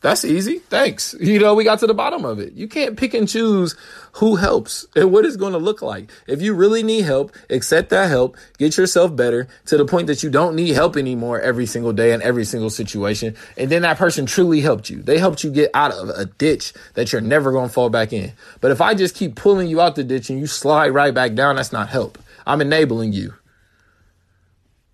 That's 0.02 0.24
easy. 0.24 0.60
Thanks. 0.60 1.14
You 1.20 1.38
know, 1.38 1.54
we 1.54 1.62
got 1.62 1.80
to 1.80 1.86
the 1.86 1.92
bottom 1.92 2.24
of 2.24 2.38
it. 2.38 2.54
You 2.54 2.68
can't 2.68 2.96
pick 2.96 3.12
and 3.12 3.28
choose 3.28 3.76
who 4.12 4.36
helps 4.36 4.86
and 4.96 5.12
what 5.12 5.26
it's 5.26 5.36
going 5.36 5.52
to 5.52 5.58
look 5.58 5.82
like. 5.82 6.10
If 6.26 6.40
you 6.40 6.54
really 6.54 6.82
need 6.82 7.02
help, 7.04 7.36
accept 7.50 7.90
that 7.90 8.08
help, 8.08 8.38
get 8.56 8.78
yourself 8.78 9.14
better 9.14 9.46
to 9.66 9.76
the 9.76 9.84
point 9.84 10.06
that 10.06 10.22
you 10.22 10.30
don't 10.30 10.56
need 10.56 10.74
help 10.74 10.96
anymore 10.96 11.38
every 11.38 11.66
single 11.66 11.92
day 11.92 12.12
in 12.12 12.22
every 12.22 12.46
single 12.46 12.70
situation. 12.70 13.36
And 13.58 13.70
then 13.70 13.82
that 13.82 13.98
person 13.98 14.24
truly 14.24 14.62
helped 14.62 14.88
you. 14.88 15.02
They 15.02 15.18
helped 15.18 15.44
you 15.44 15.50
get 15.50 15.70
out 15.74 15.92
of 15.92 16.08
a 16.08 16.24
ditch 16.24 16.72
that 16.94 17.12
you're 17.12 17.20
never 17.20 17.52
going 17.52 17.68
to 17.68 17.72
fall 17.72 17.90
back 17.90 18.14
in. 18.14 18.32
But 18.62 18.70
if 18.70 18.80
I 18.80 18.94
just 18.94 19.14
keep 19.14 19.36
pulling 19.36 19.68
you 19.68 19.82
out 19.82 19.96
the 19.96 20.04
ditch 20.04 20.30
and 20.30 20.40
you 20.40 20.46
slide 20.46 20.88
right 20.88 21.12
back 21.12 21.34
down, 21.34 21.56
that's 21.56 21.72
not 21.72 21.90
help. 21.90 22.18
I'm 22.46 22.62
enabling 22.62 23.12
you 23.12 23.34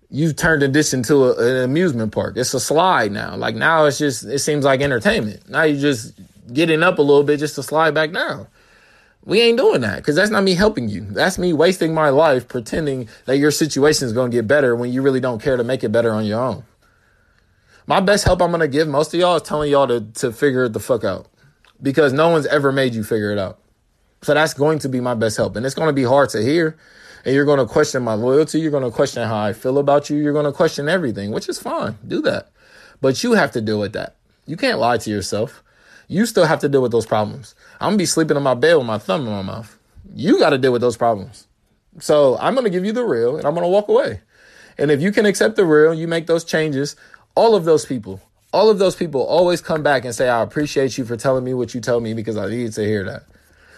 you've 0.09 0.35
turned 0.35 0.61
this 0.73 0.93
into 0.93 1.25
a, 1.25 1.37
an 1.37 1.63
amusement 1.63 2.11
park. 2.11 2.37
It's 2.37 2.53
a 2.53 2.59
slide 2.59 3.11
now. 3.11 3.35
Like 3.35 3.55
now 3.55 3.85
it's 3.85 3.97
just 3.97 4.23
it 4.25 4.39
seems 4.39 4.65
like 4.65 4.81
entertainment. 4.81 5.49
Now 5.49 5.63
you're 5.63 5.79
just 5.79 6.13
getting 6.51 6.83
up 6.83 6.99
a 6.99 7.01
little 7.01 7.23
bit 7.23 7.39
just 7.39 7.55
to 7.55 7.63
slide 7.63 7.93
back 7.93 8.11
down. 8.11 8.47
We 9.25 9.41
ain't 9.41 9.57
doing 9.57 9.81
that 9.81 9.97
because 9.97 10.15
that's 10.15 10.31
not 10.31 10.43
me 10.43 10.55
helping 10.55 10.87
you. 10.87 11.01
That's 11.01 11.37
me 11.37 11.51
wasting 11.51 11.93
my 11.93 12.09
life 12.09 12.47
pretending 12.47 13.09
that 13.25 13.37
your 13.37 13.51
situation 13.51 14.05
is 14.05 14.13
going 14.13 14.31
to 14.31 14.37
get 14.37 14.47
better 14.47 14.75
when 14.75 14.91
you 14.93 15.01
really 15.01 15.19
don't 15.19 15.41
care 15.41 15.57
to 15.57 15.63
make 15.65 15.83
it 15.83 15.89
better 15.89 16.13
on 16.13 16.25
your 16.25 16.39
own. 16.39 16.63
My 17.87 17.99
best 17.99 18.23
help 18.23 18.41
I'm 18.41 18.51
going 18.51 18.61
to 18.61 18.67
give 18.69 18.87
most 18.87 19.13
of 19.13 19.19
y'all 19.19 19.35
is 19.35 19.41
telling 19.41 19.69
y'all 19.69 19.87
to, 19.87 20.01
to 20.01 20.31
figure 20.31 20.65
it 20.65 20.73
the 20.73 20.79
fuck 20.79 21.03
out 21.03 21.27
because 21.81 22.13
no 22.13 22.29
one's 22.29 22.45
ever 22.45 22.71
made 22.71 22.95
you 22.95 23.03
figure 23.03 23.31
it 23.31 23.37
out. 23.37 23.59
So 24.21 24.33
that's 24.33 24.53
going 24.53 24.79
to 24.79 24.89
be 24.89 25.01
my 25.01 25.13
best 25.13 25.37
help. 25.37 25.57
And 25.57 25.65
it's 25.65 25.75
going 25.75 25.89
to 25.89 25.93
be 25.93 26.03
hard 26.03 26.29
to 26.29 26.41
hear 26.41 26.77
and 27.25 27.35
you're 27.35 27.45
going 27.45 27.59
to 27.59 27.65
question 27.65 28.03
my 28.03 28.13
loyalty. 28.13 28.59
You're 28.59 28.71
going 28.71 28.83
to 28.83 28.91
question 28.91 29.27
how 29.27 29.37
I 29.37 29.53
feel 29.53 29.77
about 29.77 30.09
you. 30.09 30.17
You're 30.17 30.33
going 30.33 30.45
to 30.45 30.51
question 30.51 30.87
everything, 30.89 31.31
which 31.31 31.49
is 31.49 31.59
fine. 31.59 31.97
Do 32.07 32.21
that. 32.23 32.49
But 33.01 33.23
you 33.23 33.33
have 33.33 33.51
to 33.51 33.61
deal 33.61 33.79
with 33.79 33.93
that. 33.93 34.15
You 34.45 34.57
can't 34.57 34.79
lie 34.79 34.97
to 34.97 35.09
yourself. 35.09 35.63
You 36.07 36.25
still 36.25 36.45
have 36.45 36.59
to 36.59 36.69
deal 36.69 36.81
with 36.81 36.91
those 36.91 37.05
problems. 37.05 37.53
I'm 37.81 37.89
going 37.89 37.97
to 37.97 38.01
be 38.01 38.05
sleeping 38.05 38.37
in 38.37 38.43
my 38.43 38.53
bed 38.53 38.75
with 38.75 38.85
my 38.85 38.97
thumb 38.97 39.27
in 39.27 39.33
my 39.33 39.41
mouth. 39.41 39.77
You 40.15 40.39
got 40.39 40.51
to 40.51 40.57
deal 40.57 40.71
with 40.71 40.81
those 40.81 40.97
problems. 40.97 41.47
So 41.99 42.37
I'm 42.39 42.53
going 42.53 42.63
to 42.63 42.69
give 42.69 42.85
you 42.85 42.93
the 42.93 43.03
real 43.03 43.37
and 43.37 43.45
I'm 43.45 43.53
going 43.53 43.65
to 43.65 43.69
walk 43.69 43.89
away. 43.89 44.21
And 44.77 44.91
if 44.91 45.01
you 45.01 45.11
can 45.11 45.25
accept 45.25 45.55
the 45.55 45.65
real, 45.65 45.93
you 45.93 46.07
make 46.07 46.27
those 46.27 46.43
changes, 46.43 46.95
all 47.35 47.55
of 47.55 47.65
those 47.65 47.85
people, 47.85 48.21
all 48.53 48.69
of 48.69 48.79
those 48.79 48.95
people 48.95 49.21
always 49.21 49.61
come 49.61 49.83
back 49.83 50.05
and 50.05 50.15
say, 50.15 50.29
I 50.29 50.41
appreciate 50.41 50.97
you 50.97 51.05
for 51.05 51.17
telling 51.17 51.43
me 51.43 51.53
what 51.53 51.73
you 51.73 51.81
told 51.81 52.03
me 52.03 52.13
because 52.13 52.37
I 52.37 52.49
needed 52.49 52.73
to 52.73 52.85
hear 52.85 53.03
that. 53.05 53.23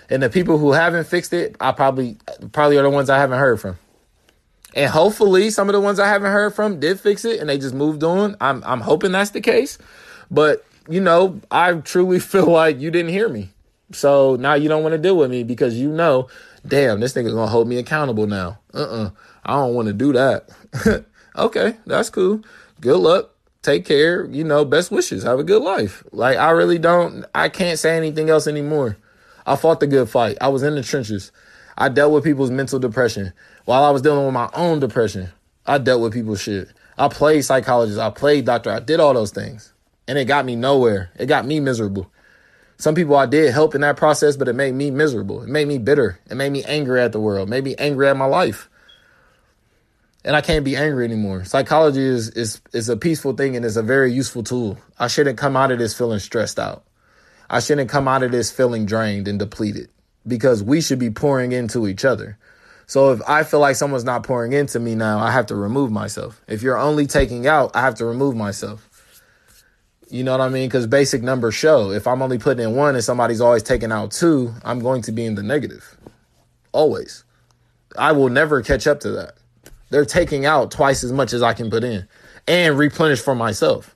And 0.10 0.24
the 0.24 0.30
people 0.30 0.58
who 0.58 0.72
haven't 0.72 1.08
fixed 1.08 1.34
it, 1.34 1.56
I 1.60 1.72
probably 1.72 2.18
probably 2.52 2.78
are 2.78 2.84
the 2.84 2.90
ones 2.90 3.10
I 3.10 3.18
haven't 3.18 3.40
heard 3.40 3.62
from. 3.62 3.78
And 4.76 4.90
hopefully 4.90 5.50
some 5.50 5.68
of 5.70 5.74
the 5.74 5.80
ones 5.80 6.00
I 6.00 6.08
haven't 6.08 6.32
heard 6.32 6.54
from 6.54 6.80
did 6.80 7.00
fix 7.00 7.26
it 7.26 7.40
and 7.40 7.50
they 7.50 7.58
just 7.58 7.76
moved 7.76 8.04
on. 8.04 8.36
I'm 8.42 8.64
I'm 8.66 8.82
hoping 8.82 9.12
that's 9.12 9.32
the 9.32 9.42
case. 9.42 9.78
But, 10.32 10.66
you 10.88 11.02
know, 11.02 11.42
I 11.52 11.74
truly 11.74 12.20
feel 12.20 12.48
like 12.48 12.80
you 12.80 12.92
didn't 12.92 13.12
hear 13.12 13.30
me. 13.30 13.50
So 13.92 14.36
now 14.36 14.54
you 14.54 14.70
don't 14.70 14.84
want 14.84 14.94
to 14.94 15.00
deal 15.00 15.18
with 15.18 15.32
me 15.32 15.44
because 15.44 15.76
you 15.76 15.90
know, 15.90 16.28
damn, 16.66 17.00
this 17.00 17.14
nigga's 17.14 17.34
gonna 17.34 17.48
hold 17.50 17.68
me 17.68 17.78
accountable 17.78 18.28
now. 18.28 18.60
Uh-uh. 18.74 19.10
I 19.44 19.54
don't 19.54 19.74
want 19.74 19.88
to 19.88 19.94
do 19.94 20.14
that. 20.14 20.50
okay, 21.36 21.78
that's 21.86 22.10
cool. 22.10 22.42
Good 22.82 22.98
luck. 22.98 23.32
Take 23.62 23.86
care. 23.86 24.26
You 24.26 24.44
know, 24.44 24.64
best 24.64 24.92
wishes. 24.92 25.24
Have 25.24 25.40
a 25.40 25.44
good 25.44 25.64
life. 25.64 26.04
Like 26.12 26.38
I 26.38 26.52
really 26.52 26.78
don't 26.78 27.26
I 27.34 27.50
can't 27.50 27.80
say 27.80 27.98
anything 27.98 28.30
else 28.30 28.48
anymore. 28.48 28.98
I 29.46 29.56
fought 29.56 29.80
the 29.80 29.88
good 29.88 30.10
fight. 30.10 30.38
I 30.42 30.50
was 30.50 30.64
in 30.64 30.76
the 30.76 30.84
trenches. 30.84 31.32
I 31.78 31.90
dealt 31.90 32.12
with 32.12 32.24
people's 32.24 32.52
mental 32.52 32.80
depression 32.80 33.34
while 33.66 33.84
I 33.84 33.90
was 33.90 34.02
dealing 34.02 34.26
with 34.26 34.34
my 34.34 34.50
own 34.54 34.80
depression. 34.80 35.30
I 35.66 35.78
dealt 35.78 36.02
with 36.02 36.14
people's 36.14 36.42
shit. 36.42 36.70
I 36.98 37.08
played 37.08 37.46
psychologist. 37.46 38.00
I 38.00 38.10
played 38.10 38.46
doctor. 38.46 38.72
I 38.72 38.80
did 38.80 39.00
all 39.00 39.14
those 39.14 39.32
things. 39.32 39.74
And 40.08 40.18
it 40.18 40.26
got 40.26 40.46
me 40.46 40.56
nowhere. 40.56 41.12
It 41.18 41.28
got 41.28 41.46
me 41.46 41.60
miserable. 41.60 42.12
Some 42.78 42.96
people 42.96 43.16
I 43.16 43.26
did 43.26 43.54
help 43.54 43.76
in 43.76 43.82
that 43.82 43.98
process, 43.98 44.36
but 44.36 44.48
it 44.48 44.54
made 44.54 44.74
me 44.74 44.90
miserable. 44.90 45.42
It 45.42 45.50
made 45.50 45.68
me 45.68 45.78
bitter. 45.78 46.20
It 46.30 46.36
made 46.36 46.52
me 46.52 46.64
angry 46.64 47.02
at 47.02 47.12
the 47.12 47.20
world. 47.20 47.48
It 47.48 47.52
made 47.52 47.64
me 47.64 47.76
angry 47.78 48.08
at 48.08 48.18
my 48.18 48.26
life. 48.26 48.70
And 50.26 50.36
I 50.36 50.42
can't 50.42 50.66
be 50.66 50.76
angry 50.76 51.06
anymore. 51.06 51.46
Psychology 51.46 52.02
is 52.02 52.30
is 52.32 52.62
is 52.74 52.90
a 52.90 52.98
peaceful 52.98 53.34
thing 53.34 53.56
and 53.56 53.66
it's 53.66 53.78
a 53.78 53.84
very 53.84 54.12
useful 54.12 54.44
tool. 54.44 54.78
I 54.98 55.08
shouldn't 55.08 55.38
come 55.38 55.56
out 55.56 55.72
of 55.72 55.80
this 55.80 55.98
feeling 55.98 56.20
stressed 56.20 56.60
out. 56.60 56.84
I 57.50 57.60
shouldn't 57.60 57.90
come 57.90 58.08
out 58.08 58.24
of 58.24 58.32
this 58.32 58.52
feeling 58.52 58.86
drained 58.86 59.28
and 59.28 59.40
depleted 59.40 59.90
because 60.28 60.62
we 60.62 60.82
should 60.82 61.00
be 61.00 61.10
pouring 61.10 61.52
into 61.52 61.88
each 61.88 62.06
other. 62.06 62.38
So 62.86 63.12
if 63.12 63.22
I 63.28 63.44
feel 63.44 63.60
like 63.60 63.76
someone's 63.76 64.04
not 64.04 64.24
pouring 64.24 64.54
into 64.54 64.80
me 64.80 64.96
now, 64.96 65.20
I 65.20 65.32
have 65.32 65.48
to 65.48 65.56
remove 65.56 65.92
myself. 65.92 66.42
If 66.48 66.62
you're 66.62 66.78
only 66.78 67.06
taking 67.08 67.48
out, 67.48 67.76
I 67.76 67.82
have 67.82 67.96
to 67.96 68.06
remove 68.06 68.36
myself. 68.36 68.86
You 70.10 70.24
know 70.24 70.32
what 70.32 70.42
I 70.42 70.50
mean? 70.50 70.68
Because 70.68 70.88
basic 70.88 71.22
numbers 71.22 71.54
show 71.54 71.92
if 71.92 72.08
I'm 72.08 72.22
only 72.24 72.40
putting 72.40 72.64
in 72.64 72.76
one 72.76 72.96
and 72.96 73.04
somebody's 73.04 73.42
always 73.42 73.62
taking 73.62 73.92
out 73.92 74.12
two, 74.12 74.54
I'm 74.64 74.80
going 74.80 75.04
to 75.04 75.12
be 75.12 75.26
in 75.26 75.36
the 75.36 75.44
negative. 75.44 75.98
Always. 76.72 77.24
I 77.96 78.12
will 78.12 78.30
never 78.30 78.62
catch 78.62 78.88
up 78.88 79.02
to 79.02 79.12
that. 79.12 79.36
They're 79.92 80.06
taking 80.06 80.46
out 80.46 80.72
twice 80.72 81.04
as 81.04 81.12
much 81.12 81.34
as 81.34 81.44
I 81.44 81.54
can 81.54 81.70
put 81.70 81.84
in 81.84 82.08
and 82.48 82.78
replenish 82.78 83.22
for 83.22 83.36
myself. 83.36 83.96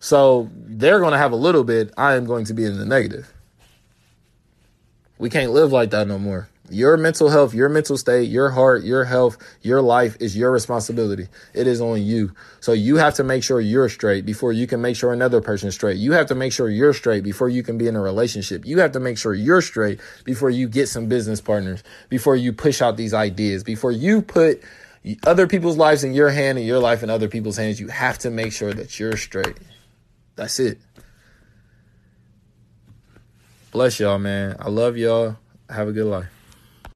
So 0.00 0.50
they're 0.54 0.98
going 0.98 1.12
to 1.12 1.18
have 1.18 1.32
a 1.32 1.36
little 1.36 1.62
bit. 1.62 1.92
I 1.96 2.14
am 2.14 2.24
going 2.24 2.46
to 2.46 2.54
be 2.54 2.64
in 2.64 2.78
the 2.78 2.86
negative. 2.86 3.32
We 5.18 5.28
can't 5.28 5.52
live 5.52 5.70
like 5.70 5.90
that 5.90 6.08
no 6.08 6.18
more. 6.18 6.48
Your 6.70 6.96
mental 6.96 7.28
health, 7.28 7.52
your 7.52 7.68
mental 7.68 7.98
state, 7.98 8.30
your 8.30 8.48
heart, 8.48 8.84
your 8.84 9.04
health, 9.04 9.36
your 9.60 9.82
life 9.82 10.16
is 10.20 10.36
your 10.36 10.52
responsibility. 10.52 11.26
It 11.52 11.66
is 11.66 11.80
on 11.80 12.00
you. 12.00 12.32
So 12.60 12.72
you 12.72 12.96
have 12.96 13.14
to 13.14 13.24
make 13.24 13.42
sure 13.42 13.60
you're 13.60 13.88
straight 13.88 14.24
before 14.24 14.52
you 14.52 14.68
can 14.68 14.80
make 14.80 14.96
sure 14.96 15.12
another 15.12 15.40
person's 15.40 15.74
straight. 15.74 15.96
You 15.96 16.12
have 16.12 16.26
to 16.26 16.34
make 16.34 16.52
sure 16.52 16.68
you're 16.70 16.94
straight 16.94 17.24
before 17.24 17.48
you 17.48 17.64
can 17.64 17.76
be 17.76 17.88
in 17.88 17.96
a 17.96 18.00
relationship. 18.00 18.64
You 18.64 18.78
have 18.78 18.92
to 18.92 19.00
make 19.00 19.18
sure 19.18 19.34
you're 19.34 19.62
straight 19.62 20.00
before 20.24 20.48
you 20.48 20.68
get 20.68 20.88
some 20.88 21.08
business 21.08 21.40
partners, 21.40 21.82
before 22.08 22.36
you 22.36 22.52
push 22.52 22.80
out 22.80 22.96
these 22.96 23.12
ideas, 23.12 23.64
before 23.64 23.92
you 23.92 24.22
put 24.22 24.62
other 25.26 25.48
people's 25.48 25.76
lives 25.76 26.04
in 26.04 26.14
your 26.14 26.30
hand 26.30 26.56
and 26.56 26.66
your 26.66 26.78
life 26.78 27.02
in 27.02 27.10
other 27.10 27.28
people's 27.28 27.56
hands. 27.56 27.80
You 27.80 27.88
have 27.88 28.18
to 28.18 28.30
make 28.30 28.52
sure 28.52 28.72
that 28.72 28.98
you're 28.98 29.16
straight. 29.16 29.56
That's 30.36 30.58
it. 30.60 30.78
Bless 33.72 34.00
y'all, 34.00 34.18
man. 34.18 34.56
I 34.58 34.68
love 34.68 34.96
y'all. 34.96 35.36
Have 35.68 35.88
a 35.88 35.92
good 35.92 36.06
life. 36.06 36.39